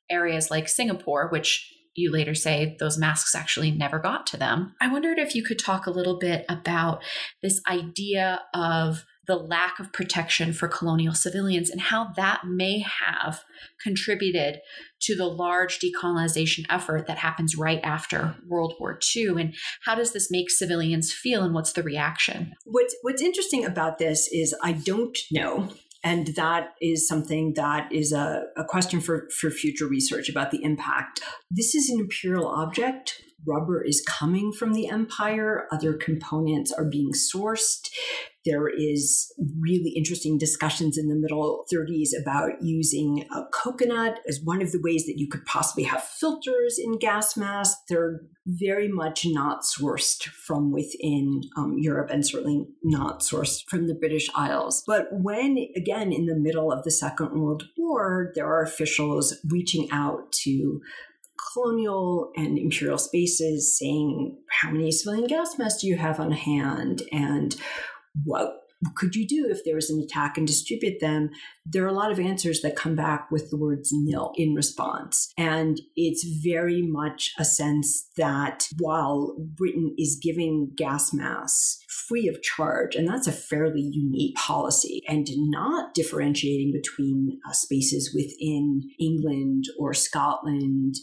areas 0.09 0.51
like 0.51 0.67
Singapore, 0.67 1.29
which 1.29 1.69
you 1.95 2.11
later 2.11 2.33
say 2.33 2.75
those 2.79 2.97
masks 2.97 3.35
actually 3.35 3.71
never 3.71 3.99
got 3.99 4.25
to 4.27 4.37
them. 4.37 4.75
I 4.81 4.91
wondered 4.91 5.19
if 5.19 5.35
you 5.35 5.43
could 5.43 5.59
talk 5.59 5.85
a 5.85 5.91
little 5.91 6.17
bit 6.17 6.45
about 6.49 7.03
this 7.41 7.61
idea 7.69 8.41
of 8.53 9.05
the 9.25 9.35
lack 9.37 9.79
of 9.79 9.93
protection 9.93 10.51
for 10.51 10.67
colonial 10.67 11.13
civilians 11.13 11.69
and 11.69 11.79
how 11.79 12.09
that 12.17 12.41
may 12.45 12.79
have 12.79 13.43
contributed 13.81 14.59
to 14.99 15.15
the 15.15 15.27
large 15.27 15.79
decolonization 15.79 16.65
effort 16.69 17.07
that 17.07 17.19
happens 17.19 17.55
right 17.55 17.79
after 17.83 18.35
World 18.45 18.73
War 18.79 18.99
II. 19.15 19.27
And 19.39 19.55
how 19.85 19.95
does 19.95 20.11
this 20.11 20.29
make 20.29 20.51
civilians 20.51 21.13
feel 21.13 21.43
and 21.43 21.53
what's 21.53 21.71
the 21.71 21.83
reaction? 21.83 22.53
What's, 22.65 22.95
what's 23.01 23.21
interesting 23.21 23.63
about 23.63 23.97
this 23.97 24.27
is 24.27 24.53
I 24.61 24.73
don't 24.73 25.17
know 25.31 25.69
and 26.03 26.27
that 26.35 26.73
is 26.81 27.07
something 27.07 27.53
that 27.55 27.91
is 27.91 28.11
a, 28.11 28.43
a 28.57 28.65
question 28.65 28.99
for, 28.99 29.29
for 29.39 29.49
future 29.49 29.87
research 29.87 30.29
about 30.29 30.51
the 30.51 30.63
impact. 30.63 31.21
This 31.49 31.73
is 31.75 31.89
an 31.89 31.99
imperial 31.99 32.47
object 32.47 33.21
rubber 33.45 33.83
is 33.83 34.03
coming 34.07 34.51
from 34.51 34.73
the 34.73 34.87
empire, 34.87 35.67
other 35.71 35.93
components 35.93 36.71
are 36.71 36.85
being 36.85 37.11
sourced. 37.11 37.89
There 38.45 38.67
is 38.67 39.31
really 39.59 39.91
interesting 39.91 40.37
discussions 40.37 40.97
in 40.97 41.07
the 41.07 41.15
middle 41.15 41.65
30s 41.73 42.09
about 42.19 42.61
using 42.61 43.25
a 43.35 43.43
coconut 43.53 44.19
as 44.27 44.41
one 44.43 44.61
of 44.61 44.71
the 44.71 44.81
ways 44.81 45.05
that 45.05 45.17
you 45.17 45.27
could 45.27 45.45
possibly 45.45 45.83
have 45.83 46.03
filters 46.03 46.77
in 46.77 46.97
gas 46.99 47.37
masks. 47.37 47.81
They're 47.89 48.21
very 48.45 48.87
much 48.89 49.25
not 49.25 49.61
sourced 49.61 50.23
from 50.23 50.71
within 50.71 51.41
um, 51.55 51.75
Europe 51.77 52.09
and 52.11 52.25
certainly 52.25 52.67
not 52.83 53.21
sourced 53.21 53.63
from 53.67 53.87
the 53.87 53.95
British 53.95 54.29
Isles. 54.35 54.83
But 54.85 55.07
when, 55.11 55.57
again, 55.75 56.11
in 56.11 56.25
the 56.25 56.35
middle 56.35 56.71
of 56.71 56.83
the 56.83 56.91
Second 56.91 57.39
World 57.39 57.63
War, 57.77 58.31
there 58.35 58.47
are 58.47 58.63
officials 58.63 59.35
reaching 59.49 59.89
out 59.91 60.31
to 60.43 60.81
colonial 61.53 62.31
and 62.35 62.57
imperial 62.57 62.97
spaces 62.97 63.77
saying 63.77 64.37
how 64.49 64.71
many 64.71 64.91
civilian 64.91 65.27
gas 65.27 65.57
masks 65.57 65.81
do 65.81 65.87
you 65.87 65.97
have 65.97 66.19
on 66.19 66.31
hand 66.31 67.03
and 67.11 67.55
what 68.23 68.63
could 68.95 69.15
you 69.15 69.25
do 69.27 69.47
if 69.49 69.63
there 69.63 69.75
was 69.75 69.89
an 69.89 70.01
attack 70.01 70.37
and 70.37 70.45
distribute 70.45 70.99
them? 70.99 71.29
There 71.65 71.83
are 71.83 71.89
a 71.89 71.93
lot 71.93 72.11
of 72.11 72.19
answers 72.19 72.61
that 72.61 72.75
come 72.75 72.95
back 72.95 73.31
with 73.31 73.49
the 73.49 73.57
words 73.57 73.91
nil 73.93 74.33
in 74.35 74.55
response. 74.55 75.31
And 75.37 75.79
it's 75.95 76.23
very 76.23 76.81
much 76.81 77.33
a 77.37 77.45
sense 77.45 78.09
that 78.17 78.67
while 78.79 79.35
Britain 79.39 79.95
is 79.97 80.19
giving 80.21 80.71
gas 80.75 81.13
masks 81.13 81.79
free 81.87 82.27
of 82.27 82.41
charge, 82.41 82.95
and 82.95 83.07
that's 83.07 83.27
a 83.27 83.31
fairly 83.31 83.81
unique 83.81 84.35
policy, 84.35 85.01
and 85.07 85.27
not 85.35 85.93
differentiating 85.93 86.71
between 86.73 87.39
uh, 87.47 87.53
spaces 87.53 88.13
within 88.13 88.81
England 88.99 89.65
or 89.79 89.93
Scotland 89.93 90.95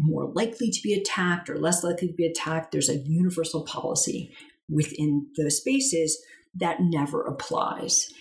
more 0.00 0.30
likely 0.32 0.70
to 0.70 0.80
be 0.82 0.94
attacked 0.94 1.50
or 1.50 1.58
less 1.58 1.82
likely 1.82 2.06
to 2.06 2.14
be 2.14 2.24
attacked. 2.24 2.70
There's 2.70 2.88
a 2.88 2.98
universal 2.98 3.64
policy 3.64 4.32
within 4.68 5.26
those 5.36 5.56
spaces 5.56 6.22
that 6.60 6.78
never 6.80 7.22
applies. 7.22 8.12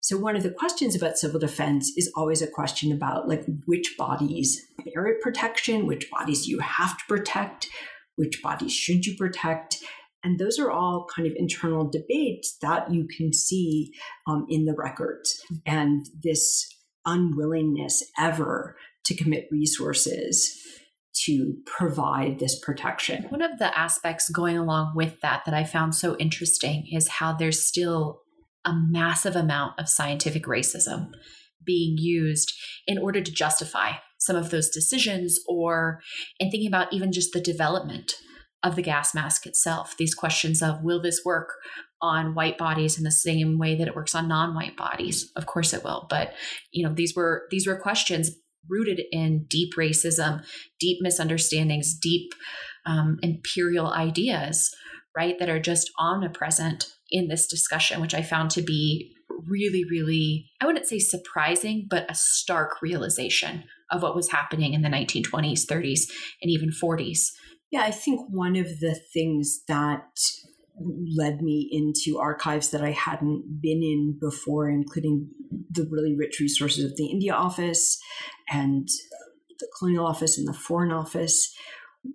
So 0.00 0.18
one 0.18 0.34
of 0.34 0.42
the 0.42 0.50
questions 0.50 0.96
about 0.96 1.16
civil 1.16 1.38
defense 1.38 1.92
is 1.96 2.10
always 2.16 2.42
a 2.42 2.48
question 2.48 2.90
about 2.90 3.28
like 3.28 3.44
which 3.66 3.94
bodies 3.96 4.60
merit 4.84 5.20
protection, 5.20 5.86
which 5.86 6.10
bodies 6.10 6.48
you 6.48 6.58
have 6.58 6.98
to 6.98 7.04
protect, 7.08 7.68
which 8.16 8.42
bodies 8.42 8.72
should 8.72 9.06
you 9.06 9.16
protect. 9.16 9.76
And 10.24 10.38
those 10.38 10.58
are 10.58 10.70
all 10.70 11.06
kind 11.14 11.28
of 11.28 11.34
internal 11.36 11.88
debates 11.88 12.56
that 12.62 12.92
you 12.92 13.06
can 13.16 13.32
see 13.32 13.92
um, 14.26 14.46
in 14.48 14.64
the 14.64 14.74
records. 14.76 15.40
And 15.66 16.06
this 16.22 16.68
unwillingness 17.06 18.02
ever 18.18 18.76
to 19.04 19.14
commit 19.14 19.48
resources 19.50 20.61
to 21.14 21.56
provide 21.66 22.38
this 22.38 22.58
protection. 22.58 23.24
One 23.28 23.42
of 23.42 23.58
the 23.58 23.76
aspects 23.78 24.30
going 24.30 24.56
along 24.56 24.92
with 24.94 25.20
that 25.20 25.42
that 25.44 25.54
I 25.54 25.64
found 25.64 25.94
so 25.94 26.16
interesting 26.16 26.86
is 26.90 27.08
how 27.08 27.32
there's 27.32 27.64
still 27.64 28.22
a 28.64 28.72
massive 28.74 29.36
amount 29.36 29.78
of 29.78 29.88
scientific 29.88 30.44
racism 30.44 31.10
being 31.64 31.96
used 31.98 32.52
in 32.86 32.98
order 32.98 33.20
to 33.20 33.32
justify 33.32 33.92
some 34.18 34.36
of 34.36 34.50
those 34.50 34.68
decisions 34.70 35.38
or 35.48 36.00
in 36.38 36.50
thinking 36.50 36.68
about 36.68 36.92
even 36.92 37.12
just 37.12 37.32
the 37.32 37.40
development 37.40 38.12
of 38.62 38.76
the 38.76 38.82
gas 38.82 39.14
mask 39.14 39.46
itself 39.46 39.96
these 39.98 40.14
questions 40.14 40.62
of 40.62 40.82
will 40.82 41.02
this 41.02 41.22
work 41.24 41.54
on 42.00 42.34
white 42.34 42.56
bodies 42.56 42.96
in 42.98 43.04
the 43.04 43.10
same 43.10 43.58
way 43.58 43.74
that 43.74 43.88
it 43.88 43.96
works 43.96 44.14
on 44.14 44.28
non-white 44.28 44.76
bodies 44.76 45.30
of 45.36 45.46
course 45.46 45.72
it 45.72 45.82
will 45.82 46.06
but 46.08 46.32
you 46.70 46.86
know 46.86 46.94
these 46.94 47.14
were 47.14 47.46
these 47.50 47.66
were 47.66 47.76
questions 47.76 48.30
rooted 48.68 49.02
in 49.10 49.46
deep 49.48 49.74
racism, 49.78 50.44
deep 50.78 50.98
misunderstandings, 51.00 51.94
deep 51.94 52.32
um, 52.86 53.18
imperial 53.22 53.92
ideas, 53.92 54.74
right, 55.16 55.38
that 55.38 55.48
are 55.48 55.60
just 55.60 55.90
omnipresent 55.98 56.86
in 57.10 57.28
this 57.28 57.46
discussion, 57.46 58.00
which 58.00 58.14
I 58.14 58.22
found 58.22 58.50
to 58.52 58.62
be 58.62 59.12
really, 59.46 59.84
really, 59.90 60.50
I 60.60 60.66
wouldn't 60.66 60.86
say 60.86 60.98
surprising, 60.98 61.86
but 61.88 62.10
a 62.10 62.14
stark 62.14 62.80
realization 62.80 63.64
of 63.90 64.02
what 64.02 64.14
was 64.16 64.30
happening 64.30 64.72
in 64.72 64.82
the 64.82 64.88
1920s, 64.88 65.66
30s, 65.66 66.10
and 66.40 66.50
even 66.50 66.70
40s. 66.70 67.28
Yeah, 67.70 67.82
I 67.82 67.90
think 67.90 68.20
one 68.30 68.56
of 68.56 68.66
the 68.80 68.98
things 69.12 69.60
that 69.68 70.04
led 70.78 71.42
me 71.42 71.68
into 71.70 72.18
archives 72.18 72.70
that 72.70 72.82
I 72.82 72.90
hadn't 72.90 73.60
been 73.60 73.82
in 73.82 74.18
before, 74.20 74.68
including 74.68 75.28
the 75.70 75.86
really 75.90 76.14
rich 76.16 76.38
resources 76.40 76.84
of 76.84 76.96
the 76.96 77.06
India 77.06 77.32
office 77.32 77.98
and 78.50 78.88
the 79.58 79.68
colonial 79.78 80.06
office 80.06 80.38
and 80.38 80.46
the 80.46 80.52
foreign 80.52 80.92
office 80.92 81.54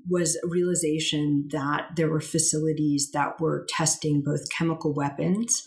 was 0.10 0.38
a 0.44 0.48
realization 0.48 1.48
that 1.52 1.90
there 1.96 2.10
were 2.10 2.20
facilities 2.20 3.12
that 3.14 3.40
were 3.40 3.66
testing 3.70 4.22
both 4.22 4.50
chemical 4.50 4.94
weapons 4.94 5.66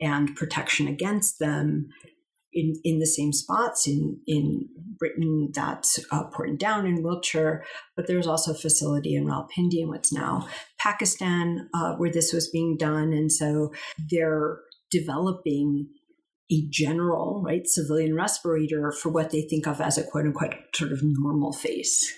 and 0.00 0.36
protection 0.36 0.86
against 0.86 1.38
them 1.40 1.88
in, 2.52 2.74
in 2.82 2.98
the 2.98 3.06
same 3.06 3.32
spots 3.32 3.86
in, 3.86 4.20
in 4.26 4.68
Britain, 4.98 5.50
that's 5.52 6.00
uh, 6.10 6.24
Porton 6.24 6.56
Down 6.56 6.86
in 6.86 7.02
Wiltshire, 7.02 7.64
but 7.94 8.06
there's 8.06 8.26
also 8.26 8.52
a 8.52 8.58
facility 8.58 9.14
in 9.14 9.26
Rawalpindi 9.26 9.82
in 9.82 9.88
what's 9.88 10.12
now 10.12 10.48
Pakistan 10.78 11.68
uh, 11.74 11.94
where 11.94 12.10
this 12.10 12.32
was 12.32 12.48
being 12.48 12.76
done. 12.76 13.12
And 13.12 13.30
so 13.30 13.72
they're 14.10 14.60
developing 14.90 15.88
a 16.50 16.66
general, 16.70 17.42
right, 17.44 17.66
civilian 17.66 18.14
respirator 18.14 18.92
for 18.92 19.10
what 19.10 19.30
they 19.30 19.42
think 19.42 19.66
of 19.66 19.80
as 19.80 19.98
a 19.98 20.04
quote 20.04 20.24
unquote 20.24 20.54
sort 20.74 20.92
of 20.92 21.00
normal 21.02 21.52
face. 21.52 22.12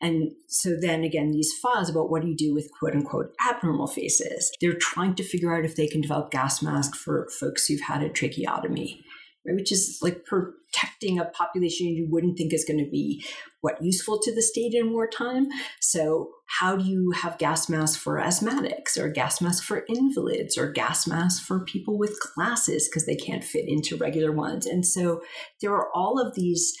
And 0.00 0.32
so 0.46 0.76
then 0.78 1.04
again, 1.04 1.30
these 1.30 1.52
files 1.62 1.88
about 1.88 2.10
what 2.10 2.22
do 2.22 2.28
you 2.28 2.36
do 2.36 2.54
with 2.54 2.70
quote 2.78 2.94
unquote 2.94 3.32
abnormal 3.48 3.86
faces, 3.86 4.52
they're 4.60 4.78
trying 4.78 5.14
to 5.16 5.24
figure 5.24 5.54
out 5.56 5.64
if 5.64 5.76
they 5.76 5.86
can 5.88 6.00
develop 6.00 6.30
gas 6.30 6.62
masks 6.62 6.98
for 6.98 7.28
folks 7.40 7.66
who've 7.66 7.80
had 7.80 8.02
a 8.02 8.10
tracheotomy 8.10 9.02
right? 9.46 9.56
which 9.56 9.72
is 9.72 9.98
like 10.02 10.24
protecting 10.24 11.18
a 11.18 11.24
population 11.24 11.86
you 11.86 12.06
wouldn't 12.10 12.36
think 12.36 12.52
is 12.52 12.64
going 12.64 12.82
to 12.82 12.90
be 12.90 13.24
what 13.66 13.82
useful 13.82 14.20
to 14.22 14.32
the 14.32 14.42
state 14.42 14.74
in 14.74 14.92
wartime. 14.92 15.48
So 15.80 16.30
how 16.60 16.76
do 16.76 16.84
you 16.84 17.10
have 17.20 17.36
gas 17.36 17.68
masks 17.68 18.00
for 18.00 18.20
asthmatics 18.20 18.96
or 18.96 19.08
gas 19.08 19.40
masks 19.40 19.66
for 19.66 19.84
invalids 19.88 20.56
or 20.56 20.70
gas 20.70 21.04
masks 21.04 21.44
for 21.44 21.64
people 21.64 21.98
with 21.98 22.16
glasses 22.36 22.88
because 22.88 23.06
they 23.06 23.16
can't 23.16 23.42
fit 23.42 23.64
into 23.66 23.96
regular 23.96 24.30
ones? 24.30 24.66
And 24.66 24.86
so 24.86 25.20
there 25.60 25.72
are 25.72 25.88
all 25.96 26.24
of 26.24 26.36
these 26.36 26.76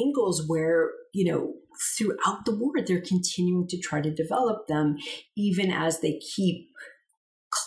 angles 0.00 0.44
where, 0.46 0.92
you 1.12 1.28
know, 1.28 1.54
throughout 1.98 2.44
the 2.44 2.54
war, 2.54 2.74
they're 2.86 3.00
continuing 3.00 3.66
to 3.66 3.80
try 3.80 4.00
to 4.00 4.14
develop 4.14 4.68
them, 4.68 4.94
even 5.36 5.72
as 5.72 5.98
they 5.98 6.20
keep 6.36 6.68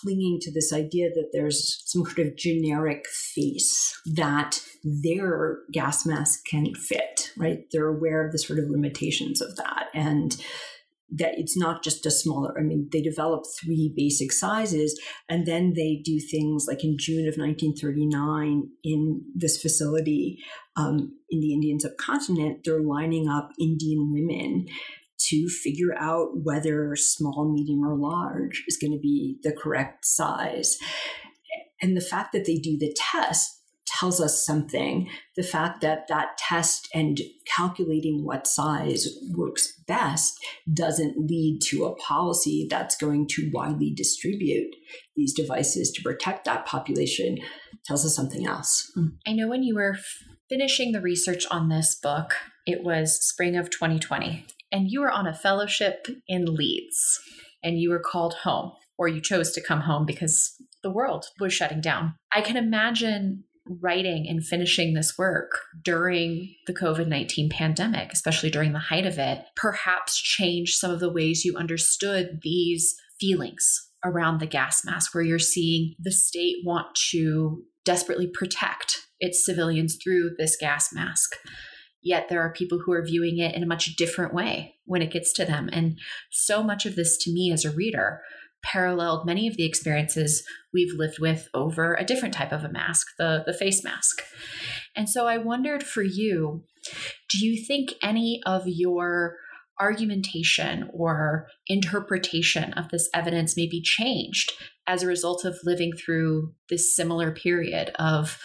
clinging 0.07 0.39
to 0.41 0.51
this 0.51 0.71
idea 0.71 1.09
that 1.09 1.31
there's 1.33 1.83
some 1.85 2.05
sort 2.05 2.19
of 2.19 2.37
generic 2.37 3.05
face 3.07 3.99
that 4.05 4.61
their 4.83 5.59
gas 5.73 6.05
mask 6.05 6.45
can 6.49 6.73
fit, 6.75 7.31
right? 7.37 7.65
They're 7.71 7.87
aware 7.87 8.25
of 8.25 8.31
the 8.31 8.39
sort 8.39 8.59
of 8.59 8.69
limitations 8.69 9.41
of 9.41 9.57
that. 9.57 9.87
And 9.93 10.37
that 11.09 11.37
it's 11.37 11.57
not 11.57 11.83
just 11.83 12.05
a 12.05 12.11
smaller, 12.11 12.53
I 12.57 12.61
mean, 12.61 12.89
they 12.91 13.01
develop 13.01 13.43
three 13.61 13.93
basic 13.95 14.31
sizes 14.31 14.99
and 15.29 15.45
then 15.45 15.73
they 15.73 16.01
do 16.03 16.19
things 16.19 16.65
like 16.67 16.83
in 16.83 16.97
June 16.97 17.27
of 17.27 17.37
1939 17.37 18.69
in 18.83 19.21
this 19.33 19.61
facility 19.61 20.37
um, 20.77 21.17
in 21.29 21.39
the 21.39 21.53
Indian 21.53 21.79
subcontinent, 21.79 22.59
they're 22.63 22.81
lining 22.81 23.27
up 23.27 23.51
Indian 23.59 24.11
women 24.13 24.67
to 25.19 25.47
figure 25.47 25.95
out 25.97 26.29
whether 26.43 26.95
small, 26.95 27.51
medium, 27.51 27.83
or 27.83 27.97
large 27.97 28.63
is 28.67 28.77
going 28.77 28.93
to 28.93 28.99
be 28.99 29.37
the 29.43 29.51
correct 29.51 30.05
size. 30.05 30.77
And 31.81 31.95
the 31.95 32.01
fact 32.01 32.33
that 32.33 32.45
they 32.45 32.55
do 32.55 32.77
the 32.77 32.95
test 32.95 33.57
tells 33.87 34.21
us 34.21 34.45
something. 34.45 35.09
The 35.35 35.43
fact 35.43 35.81
that 35.81 36.07
that 36.07 36.37
test 36.37 36.87
and 36.93 37.19
calculating 37.55 38.23
what 38.23 38.47
size 38.47 39.07
works 39.35 39.73
best 39.87 40.37
doesn't 40.71 41.17
lead 41.17 41.59
to 41.69 41.85
a 41.85 41.95
policy 41.95 42.67
that's 42.69 42.97
going 42.97 43.27
to 43.29 43.49
widely 43.53 43.93
distribute 43.95 44.75
these 45.15 45.33
devices 45.33 45.91
to 45.91 46.03
protect 46.03 46.45
that 46.45 46.65
population 46.65 47.37
tells 47.85 48.05
us 48.05 48.15
something 48.15 48.45
else. 48.45 48.91
Mm. 48.97 49.13
I 49.25 49.33
know 49.33 49.47
when 49.47 49.63
you 49.63 49.75
were 49.75 49.97
finishing 50.49 50.91
the 50.91 51.01
research 51.01 51.45
on 51.49 51.69
this 51.69 51.95
book, 51.95 52.35
it 52.65 52.83
was 52.83 53.25
spring 53.25 53.55
of 53.55 53.69
2020 53.69 54.45
and 54.71 54.89
you 54.89 55.01
were 55.01 55.11
on 55.11 55.27
a 55.27 55.33
fellowship 55.33 56.07
in 56.27 56.45
Leeds 56.45 57.19
and 57.63 57.79
you 57.79 57.89
were 57.89 57.99
called 57.99 58.33
home 58.43 58.71
or 58.97 59.07
you 59.07 59.21
chose 59.21 59.51
to 59.51 59.61
come 59.61 59.81
home 59.81 60.05
because 60.05 60.55
the 60.83 60.91
world 60.91 61.25
was 61.39 61.53
shutting 61.53 61.81
down. 61.81 62.15
I 62.33 62.41
can 62.41 62.57
imagine 62.57 63.43
writing 63.81 64.27
and 64.27 64.45
finishing 64.45 64.93
this 64.93 65.17
work 65.17 65.61
during 65.83 66.55
the 66.67 66.73
COVID 66.73 67.07
19 67.07 67.49
pandemic, 67.49 68.13
especially 68.13 68.49
during 68.49 68.73
the 68.73 68.79
height 68.79 69.05
of 69.05 69.17
it, 69.17 69.43
perhaps 69.55 70.19
change 70.19 70.75
some 70.75 70.91
of 70.91 70.99
the 70.99 71.11
ways 71.11 71.43
you 71.43 71.55
understood 71.57 72.39
these 72.43 72.95
feelings 73.19 73.89
around 74.05 74.39
the 74.39 74.45
gas 74.45 74.85
mask, 74.85 75.13
where 75.13 75.23
you're 75.23 75.39
seeing 75.39 75.95
the 75.99 76.11
state 76.11 76.57
want 76.63 76.87
to 77.11 77.63
desperately 77.83 78.27
protect 78.27 79.07
its 79.19 79.45
civilians 79.45 79.97
through 80.01 80.31
this 80.37 80.55
gas 80.55 80.93
mask. 80.93 81.35
Yet 82.07 82.29
there 82.29 82.41
are 82.41 82.53
people 82.53 82.79
who 82.79 82.93
are 82.93 83.05
viewing 83.05 83.37
it 83.37 83.53
in 83.53 83.63
a 83.63 83.67
much 83.67 83.97
different 83.97 84.33
way 84.33 84.75
when 84.85 85.01
it 85.01 85.11
gets 85.11 85.33
to 85.33 85.43
them. 85.43 85.69
And 85.73 85.99
so 86.31 86.63
much 86.63 86.85
of 86.85 86.95
this 86.95 87.17
to 87.23 87.33
me 87.33 87.51
as 87.51 87.65
a 87.65 87.71
reader 87.71 88.21
paralleled 88.63 89.25
many 89.25 89.45
of 89.45 89.57
the 89.57 89.65
experiences 89.65 90.43
we've 90.73 90.93
lived 90.97 91.19
with 91.19 91.49
over 91.53 91.95
a 91.95 92.05
different 92.05 92.33
type 92.33 92.53
of 92.53 92.63
a 92.63 92.69
mask, 92.69 93.07
the, 93.17 93.43
the 93.45 93.53
face 93.53 93.83
mask. 93.83 94.21
And 94.95 95.09
so 95.09 95.27
I 95.27 95.37
wondered 95.37 95.83
for 95.83 96.01
you, 96.01 96.63
do 97.29 97.45
you 97.45 97.65
think 97.65 97.95
any 98.01 98.41
of 98.45 98.63
your 98.67 99.35
argumentation 99.79 100.89
or 100.93 101.47
interpretation 101.67 102.71
of 102.73 102.89
this 102.89 103.09
evidence 103.13 103.57
may 103.57 103.67
be 103.67 103.81
changed 103.81 104.53
as 104.87 105.03
a 105.03 105.07
result 105.07 105.43
of 105.43 105.59
living 105.63 105.91
through 105.93 106.53
this 106.69 106.95
similar 106.95 107.31
period 107.31 107.91
of 107.99 108.39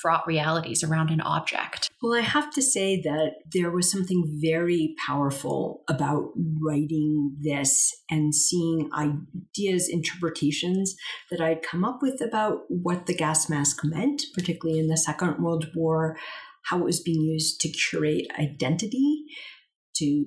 fraught 0.00 0.26
realities 0.26 0.82
around 0.82 1.10
an 1.10 1.20
object. 1.20 1.90
Well, 2.02 2.14
I 2.14 2.22
have 2.22 2.52
to 2.54 2.62
say 2.62 3.00
that 3.02 3.32
there 3.52 3.70
was 3.70 3.90
something 3.90 4.38
very 4.40 4.94
powerful 5.06 5.82
about 5.88 6.30
writing 6.62 7.36
this 7.40 7.92
and 8.10 8.34
seeing 8.34 8.88
ideas, 8.94 9.88
interpretations 9.88 10.94
that 11.30 11.40
I'd 11.40 11.62
come 11.62 11.84
up 11.84 11.98
with 12.02 12.20
about 12.20 12.60
what 12.68 13.06
the 13.06 13.14
gas 13.14 13.48
mask 13.48 13.80
meant, 13.84 14.22
particularly 14.34 14.78
in 14.78 14.88
the 14.88 14.96
Second 14.96 15.42
World 15.42 15.66
War, 15.74 16.16
how 16.66 16.78
it 16.78 16.84
was 16.84 17.00
being 17.00 17.22
used 17.22 17.60
to 17.62 17.68
curate 17.68 18.26
identity, 18.38 19.24
to 19.96 20.24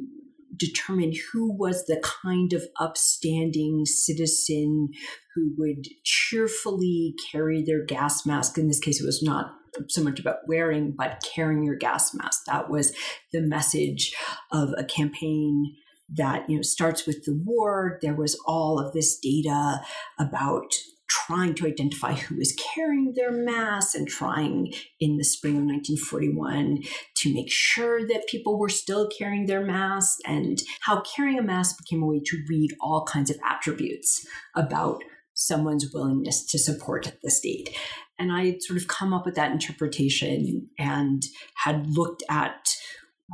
determine 0.58 1.14
who 1.32 1.56
was 1.58 1.86
the 1.86 2.04
kind 2.24 2.54
of 2.54 2.64
upstanding 2.80 3.86
citizen 3.86 4.90
who 5.34 5.54
would 5.58 5.86
cheerfully 6.04 7.16
carry 7.32 7.64
their 7.64 7.86
gas 7.86 8.26
mask. 8.26 8.58
In 8.58 8.68
this 8.68 8.80
case, 8.80 9.02
it 9.02 9.06
was 9.06 9.24
not 9.24 9.54
so 9.88 10.04
much 10.04 10.20
about 10.20 10.48
wearing, 10.48 10.94
but 10.98 11.24
carrying 11.34 11.64
your 11.64 11.76
gas 11.76 12.14
mask. 12.14 12.44
That 12.48 12.70
was 12.70 12.94
the 13.32 13.42
message 13.42 14.14
of 14.52 14.74
a 14.78 14.84
campaign 14.84 15.76
that 16.14 16.50
you 16.50 16.58
know 16.58 16.62
starts 16.62 17.06
with 17.06 17.24
the 17.26 17.42
war. 17.46 18.00
There 18.02 18.16
was 18.16 18.40
all 18.46 18.80
of 18.80 18.94
this 18.94 19.18
data 19.18 19.82
about 20.20 20.74
trying 21.12 21.54
to 21.54 21.68
identify 21.68 22.14
who 22.14 22.38
was 22.38 22.58
carrying 22.74 23.14
their 23.16 23.32
masks 23.32 23.96
and 23.96 24.08
trying 24.08 24.74
in 25.00 25.18
the 25.18 25.26
spring 25.26 25.58
of 25.58 25.64
1941 25.64 26.82
to 27.16 27.34
make 27.34 27.52
sure 27.52 28.08
that 28.08 28.28
people 28.28 28.58
were 28.58 28.70
still 28.70 29.10
carrying 29.10 29.46
their 29.46 29.64
masks 29.66 30.18
and 30.26 30.62
how 30.82 31.02
carrying 31.02 31.38
a 31.38 31.44
mask 31.44 31.78
became 31.78 32.02
a 32.02 32.08
way 32.08 32.22
to 32.26 32.42
read 32.48 32.72
all 32.80 33.04
kinds 33.04 33.30
of 33.30 33.38
attributes 33.46 34.26
about 34.56 35.04
someone's 35.42 35.92
willingness 35.94 36.46
to 36.46 36.60
support 36.60 37.14
the 37.24 37.32
state. 37.32 37.76
And 38.20 38.32
I 38.32 38.58
sort 38.60 38.80
of 38.80 38.88
come 38.88 39.14
up 39.14 39.26
with 39.26 39.36
that 39.36 39.52
interpretation 39.52 40.70
and 40.78 41.24
had 41.56 41.88
looked 41.88 42.24
at 42.30 42.76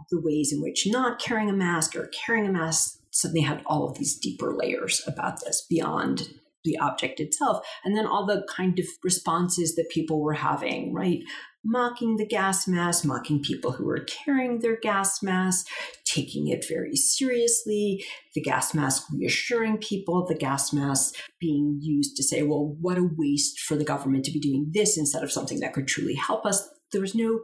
the 0.10 0.22
ways 0.22 0.54
in 0.54 0.62
which 0.62 0.88
not 0.88 1.20
carrying 1.20 1.50
a 1.50 1.54
mask 1.54 1.96
or 1.96 2.10
carrying 2.26 2.48
a 2.48 2.52
mask 2.52 3.00
suddenly 3.12 3.42
had 3.42 3.62
all 3.66 3.90
of 3.90 3.98
these 3.98 4.18
deeper 4.18 4.56
layers 4.56 5.02
about 5.08 5.42
this 5.42 5.66
beyond 5.70 6.30
the 6.68 6.78
object 6.80 7.20
itself. 7.20 7.66
And 7.84 7.98
then 7.98 8.06
all 8.06 8.26
the 8.26 8.46
kind 8.56 8.78
of 8.78 8.86
responses 9.04 9.76
that 9.76 9.90
people 9.90 10.22
were 10.22 10.34
having, 10.34 10.94
right? 10.94 11.20
Mocking 11.66 12.18
the 12.18 12.26
gas 12.26 12.68
mask, 12.68 13.04
mocking 13.04 13.42
people 13.42 13.72
who 13.72 13.86
were 13.86 14.06
carrying 14.06 14.60
their 14.60 14.78
gas 14.80 15.24
mask, 15.24 15.68
taking 16.06 16.48
it 16.48 16.66
very 16.68 16.96
seriously, 16.96 18.06
the 18.36 18.42
gas 18.42 18.74
mask 18.74 19.08
reassuring 19.12 19.78
people, 19.78 20.26
the 20.26 20.36
gas 20.36 20.72
mask 20.72 21.16
being 21.40 21.80
used 21.82 22.16
to 22.16 22.24
say, 22.24 22.44
well, 22.44 22.76
what 22.80 22.98
a 22.98 23.10
waste 23.18 23.60
for 23.60 23.76
the 23.76 23.84
government 23.84 24.26
to 24.26 24.32
be 24.32 24.40
doing 24.40 24.70
this 24.74 24.98
instead 24.98 25.24
of 25.24 25.32
something 25.32 25.60
that 25.60 25.74
could 25.74 25.88
truly 25.88 26.16
help 26.16 26.46
us. 26.46 26.70
There 26.92 27.02
was 27.02 27.16
no, 27.16 27.42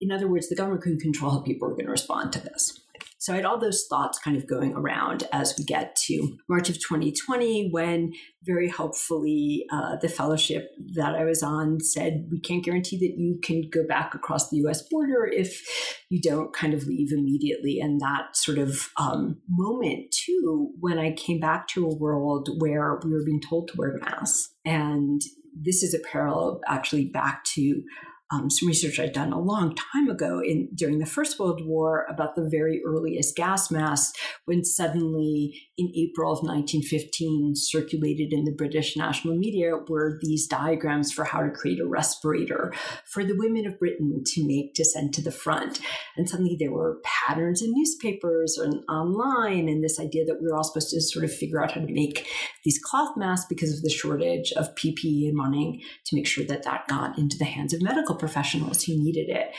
in 0.00 0.12
other 0.12 0.28
words, 0.28 0.48
the 0.48 0.56
government 0.56 0.82
couldn't 0.82 1.00
control 1.00 1.32
how 1.32 1.40
people 1.40 1.68
were 1.68 1.74
going 1.74 1.86
to 1.86 1.90
respond 1.90 2.32
to 2.32 2.40
this. 2.40 2.80
So 3.18 3.32
I 3.32 3.36
had 3.36 3.44
all 3.44 3.58
those 3.58 3.84
thoughts 3.90 4.18
kind 4.18 4.36
of 4.36 4.46
going 4.46 4.74
around 4.74 5.24
as 5.32 5.54
we 5.58 5.64
get 5.64 5.96
to 6.06 6.36
March 6.48 6.68
of 6.68 6.76
2020, 6.76 7.70
when 7.70 8.12
very 8.44 8.68
helpfully 8.68 9.66
uh, 9.72 9.96
the 9.96 10.08
fellowship 10.08 10.70
that 10.94 11.16
I 11.16 11.24
was 11.24 11.42
on 11.42 11.80
said, 11.80 12.28
We 12.30 12.40
can't 12.40 12.64
guarantee 12.64 12.96
that 12.98 13.18
you 13.18 13.40
can 13.42 13.68
go 13.70 13.84
back 13.86 14.14
across 14.14 14.48
the 14.48 14.58
US 14.58 14.82
border 14.88 15.26
if 15.26 15.66
you 16.08 16.20
don't 16.22 16.54
kind 16.54 16.74
of 16.74 16.86
leave 16.86 17.12
immediately. 17.12 17.80
And 17.80 18.00
that 18.00 18.36
sort 18.36 18.58
of 18.58 18.88
um, 18.96 19.40
moment, 19.48 20.12
too, 20.12 20.70
when 20.78 20.98
I 20.98 21.12
came 21.12 21.40
back 21.40 21.66
to 21.68 21.86
a 21.86 21.94
world 21.96 22.48
where 22.58 23.00
we 23.04 23.10
were 23.10 23.24
being 23.24 23.42
told 23.42 23.68
to 23.68 23.74
wear 23.76 23.98
masks. 24.00 24.54
And 24.64 25.20
this 25.60 25.82
is 25.82 25.92
a 25.92 26.08
parallel 26.08 26.60
actually 26.68 27.06
back 27.06 27.42
to 27.54 27.82
um, 28.30 28.50
some 28.50 28.68
research 28.68 29.00
I'd 29.00 29.12
done 29.12 29.32
a 29.32 29.40
long 29.40 29.74
time 29.74 30.08
ago 30.08 30.42
in 30.44 30.68
during 30.74 30.98
the 30.98 31.06
First 31.06 31.38
World 31.38 31.64
War 31.64 32.06
about 32.10 32.36
the 32.36 32.46
very 32.46 32.82
earliest 32.86 33.34
gas 33.34 33.70
masks, 33.70 34.18
when 34.44 34.64
suddenly 34.64 35.62
in 35.78 35.90
April 35.96 36.32
of 36.32 36.42
1915 36.42 37.54
circulated 37.56 38.32
in 38.32 38.44
the 38.44 38.52
British 38.52 38.96
national 38.96 39.36
media 39.36 39.72
were 39.88 40.18
these 40.20 40.46
diagrams 40.46 41.10
for 41.10 41.24
how 41.24 41.40
to 41.40 41.50
create 41.50 41.80
a 41.80 41.86
respirator 41.86 42.72
for 43.06 43.24
the 43.24 43.36
women 43.36 43.66
of 43.66 43.78
Britain 43.78 44.22
to 44.26 44.46
make 44.46 44.74
to 44.74 44.84
send 44.84 45.14
to 45.14 45.22
the 45.22 45.32
front. 45.32 45.80
And 46.16 46.28
suddenly 46.28 46.56
there 46.58 46.72
were 46.72 47.00
patterns 47.04 47.62
in 47.62 47.72
newspapers 47.72 48.58
and 48.58 48.84
online, 48.90 49.70
and 49.70 49.82
this 49.82 49.98
idea 49.98 50.26
that 50.26 50.38
we 50.38 50.48
were 50.48 50.56
all 50.56 50.64
supposed 50.64 50.90
to 50.90 51.00
sort 51.00 51.24
of 51.24 51.32
figure 51.32 51.62
out 51.62 51.72
how 51.72 51.80
to 51.80 51.92
make 51.92 52.26
these 52.64 52.78
cloth 52.78 53.16
masks 53.16 53.46
because 53.48 53.72
of 53.74 53.82
the 53.82 53.90
shortage 53.90 54.52
of 54.52 54.74
PPE 54.74 55.28
and 55.28 55.38
wanting 55.38 55.80
to 56.04 56.16
make 56.16 56.26
sure 56.26 56.44
that 56.44 56.64
that 56.64 56.86
got 56.88 57.16
into 57.16 57.38
the 57.38 57.46
hands 57.46 57.72
of 57.72 57.80
medical 57.80 58.17
professionals 58.18 58.84
who 58.84 58.92
needed 58.96 59.28
it. 59.28 59.54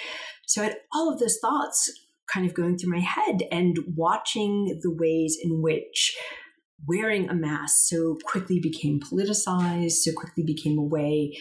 So 0.47 0.61
I 0.61 0.65
had 0.65 0.77
all 0.93 1.11
of 1.11 1.19
those 1.19 1.37
thoughts 1.39 1.91
kind 2.31 2.45
of 2.45 2.53
going 2.53 2.77
through 2.77 2.91
my 2.91 2.99
head 2.99 3.43
and 3.51 3.77
watching 3.95 4.79
the 4.81 4.91
ways 4.91 5.37
in 5.41 5.61
which 5.61 6.17
wearing 6.87 7.29
a 7.29 7.33
mask 7.33 7.75
so 7.87 8.17
quickly 8.23 8.59
became 8.59 8.99
politicized, 8.99 9.91
so 9.91 10.11
quickly 10.13 10.43
became 10.43 10.77
a 10.77 10.83
way 10.83 11.37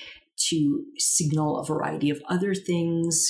to 0.49 0.85
signal 0.99 1.59
a 1.59 1.65
variety 1.65 2.11
of 2.11 2.23
other 2.29 2.55
things, 2.55 3.29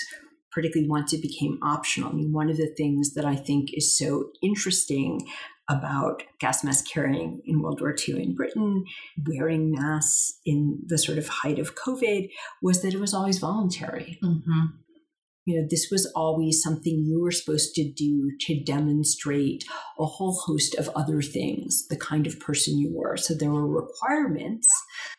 particularly 0.53 0.88
once 0.88 1.12
it 1.12 1.22
became 1.22 1.59
optional. 1.62 2.11
I 2.11 2.12
mean, 2.12 2.33
one 2.33 2.51
of 2.51 2.57
the 2.57 2.72
things 2.77 3.14
that 3.14 3.24
I 3.24 3.37
think 3.37 3.70
is 3.72 3.96
so 3.96 4.31
interesting 4.42 5.27
about 5.69 6.23
gas 6.39 6.65
mask 6.65 6.87
carrying 6.91 7.43
in 7.45 7.63
World 7.63 7.81
War 7.81 7.95
II 8.09 8.23
in 8.23 8.35
Britain, 8.35 8.85
wearing 9.27 9.73
masks 9.73 10.39
in 10.47 10.81
the 10.87 10.99
sort 10.99 11.19
of 11.19 11.29
height 11.29 11.59
of 11.59 11.75
COVID, 11.75 12.31
was 12.63 12.83
that 12.83 12.95
it 12.95 13.01
was 13.01 13.15
always 13.15 13.39
voluntary. 13.39 14.19
Mm-hmm 14.23 14.67
you 15.49 15.59
know, 15.59 15.67
this 15.71 15.89
was 15.91 16.05
always 16.15 16.61
something 16.63 17.07
you 17.07 17.23
were 17.23 17.31
supposed 17.31 17.75
to 17.75 17.91
do 17.91 18.33
to 18.39 18.63
demonstrate 18.63 19.65
a 19.99 20.05
whole 20.05 20.35
host 20.35 20.75
of 20.75 20.91
other 20.91 21.23
things, 21.23 21.89
the 21.89 21.97
kind 21.97 22.27
of 22.27 22.39
person 22.39 22.77
you 22.77 22.93
were. 22.95 23.17
So 23.17 23.33
there 23.33 23.51
were 23.51 23.67
requirements, 23.67 24.69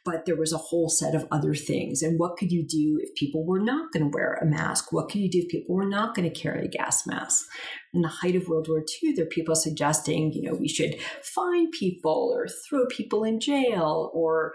but 0.05 0.27
there 0.27 0.35
was 0.35 0.53
a 0.53 0.57
whole 0.57 0.87
set 0.87 1.15
of 1.15 1.27
other 1.31 1.55
things. 1.55 2.03
And 2.03 2.19
what 2.19 2.37
could 2.37 2.51
you 2.51 2.63
do 2.63 2.99
if 3.01 3.15
people 3.15 3.43
were 3.43 3.59
not 3.59 3.91
going 3.91 4.03
to 4.03 4.15
wear 4.15 4.37
a 4.39 4.45
mask? 4.45 4.93
What 4.93 5.09
could 5.09 5.21
you 5.21 5.31
do 5.31 5.39
if 5.39 5.49
people 5.49 5.73
were 5.73 5.89
not 5.89 6.13
going 6.13 6.31
to 6.31 6.39
carry 6.39 6.65
a 6.65 6.69
gas 6.69 7.07
mask? 7.07 7.47
In 7.91 8.03
the 8.03 8.07
height 8.07 8.35
of 8.35 8.47
World 8.47 8.67
War 8.69 8.83
II, 9.01 9.13
there 9.13 9.25
are 9.25 9.29
people 9.29 9.55
suggesting, 9.55 10.31
you 10.31 10.43
know, 10.43 10.53
we 10.53 10.67
should 10.67 10.99
fine 11.23 11.71
people 11.71 12.31
or 12.31 12.47
throw 12.47 12.85
people 12.85 13.23
in 13.23 13.39
jail 13.39 14.11
or 14.13 14.53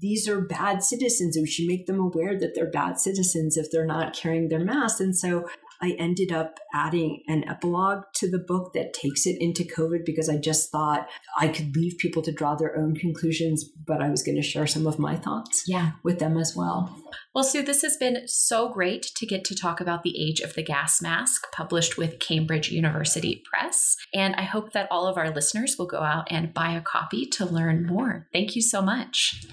these 0.00 0.28
are 0.28 0.40
bad 0.40 0.82
citizens 0.82 1.36
and 1.36 1.44
we 1.44 1.50
should 1.50 1.66
make 1.66 1.86
them 1.86 2.00
aware 2.00 2.38
that 2.38 2.54
they're 2.54 2.70
bad 2.70 2.98
citizens 2.98 3.56
if 3.56 3.70
they're 3.70 3.86
not 3.86 4.14
carrying 4.14 4.48
their 4.48 4.64
masks. 4.64 5.00
And 5.00 5.16
so 5.16 5.46
I 5.84 5.96
ended 5.98 6.32
up 6.32 6.60
adding 6.72 7.22
an 7.28 7.46
epilogue 7.48 8.04
to 8.14 8.30
the 8.30 8.38
book 8.38 8.72
that 8.72 8.94
takes 8.94 9.26
it 9.26 9.36
into 9.40 9.64
COVID 9.64 10.04
because 10.04 10.28
I 10.28 10.38
just 10.38 10.70
thought 10.70 11.08
I 11.38 11.48
could 11.48 11.76
leave 11.76 11.98
people 11.98 12.22
to 12.22 12.32
draw 12.32 12.54
their 12.54 12.76
own 12.78 12.94
conclusions, 12.94 13.64
but 13.64 14.00
I 14.00 14.08
was 14.08 14.22
going 14.22 14.36
to 14.36 14.42
share 14.42 14.66
some 14.66 14.86
of 14.86 14.98
my 14.98 15.16
thoughts 15.16 15.64
yeah. 15.66 15.92
with 16.02 16.20
them 16.20 16.38
as 16.38 16.54
well. 16.56 16.96
Well, 17.34 17.44
Sue, 17.44 17.62
this 17.62 17.82
has 17.82 17.96
been 17.96 18.26
so 18.26 18.72
great 18.72 19.02
to 19.16 19.26
get 19.26 19.44
to 19.46 19.54
talk 19.54 19.80
about 19.80 20.04
The 20.04 20.18
Age 20.18 20.40
of 20.40 20.54
the 20.54 20.62
Gas 20.62 21.02
Mask, 21.02 21.50
published 21.52 21.98
with 21.98 22.18
Cambridge 22.18 22.70
University 22.70 23.42
Press. 23.50 23.96
And 24.14 24.34
I 24.36 24.42
hope 24.42 24.72
that 24.72 24.88
all 24.90 25.06
of 25.06 25.18
our 25.18 25.30
listeners 25.30 25.76
will 25.78 25.86
go 25.86 26.00
out 26.00 26.28
and 26.30 26.54
buy 26.54 26.72
a 26.72 26.80
copy 26.80 27.26
to 27.26 27.44
learn 27.44 27.86
more. 27.86 28.28
Thank 28.32 28.56
you 28.56 28.62
so 28.62 28.80
much. 28.80 29.44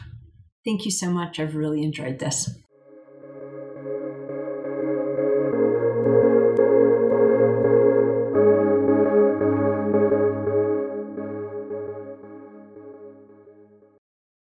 Thank 0.65 0.85
you 0.85 0.91
so 0.91 1.11
much. 1.11 1.39
I've 1.39 1.55
really 1.55 1.83
enjoyed 1.83 2.19
this. 2.19 2.60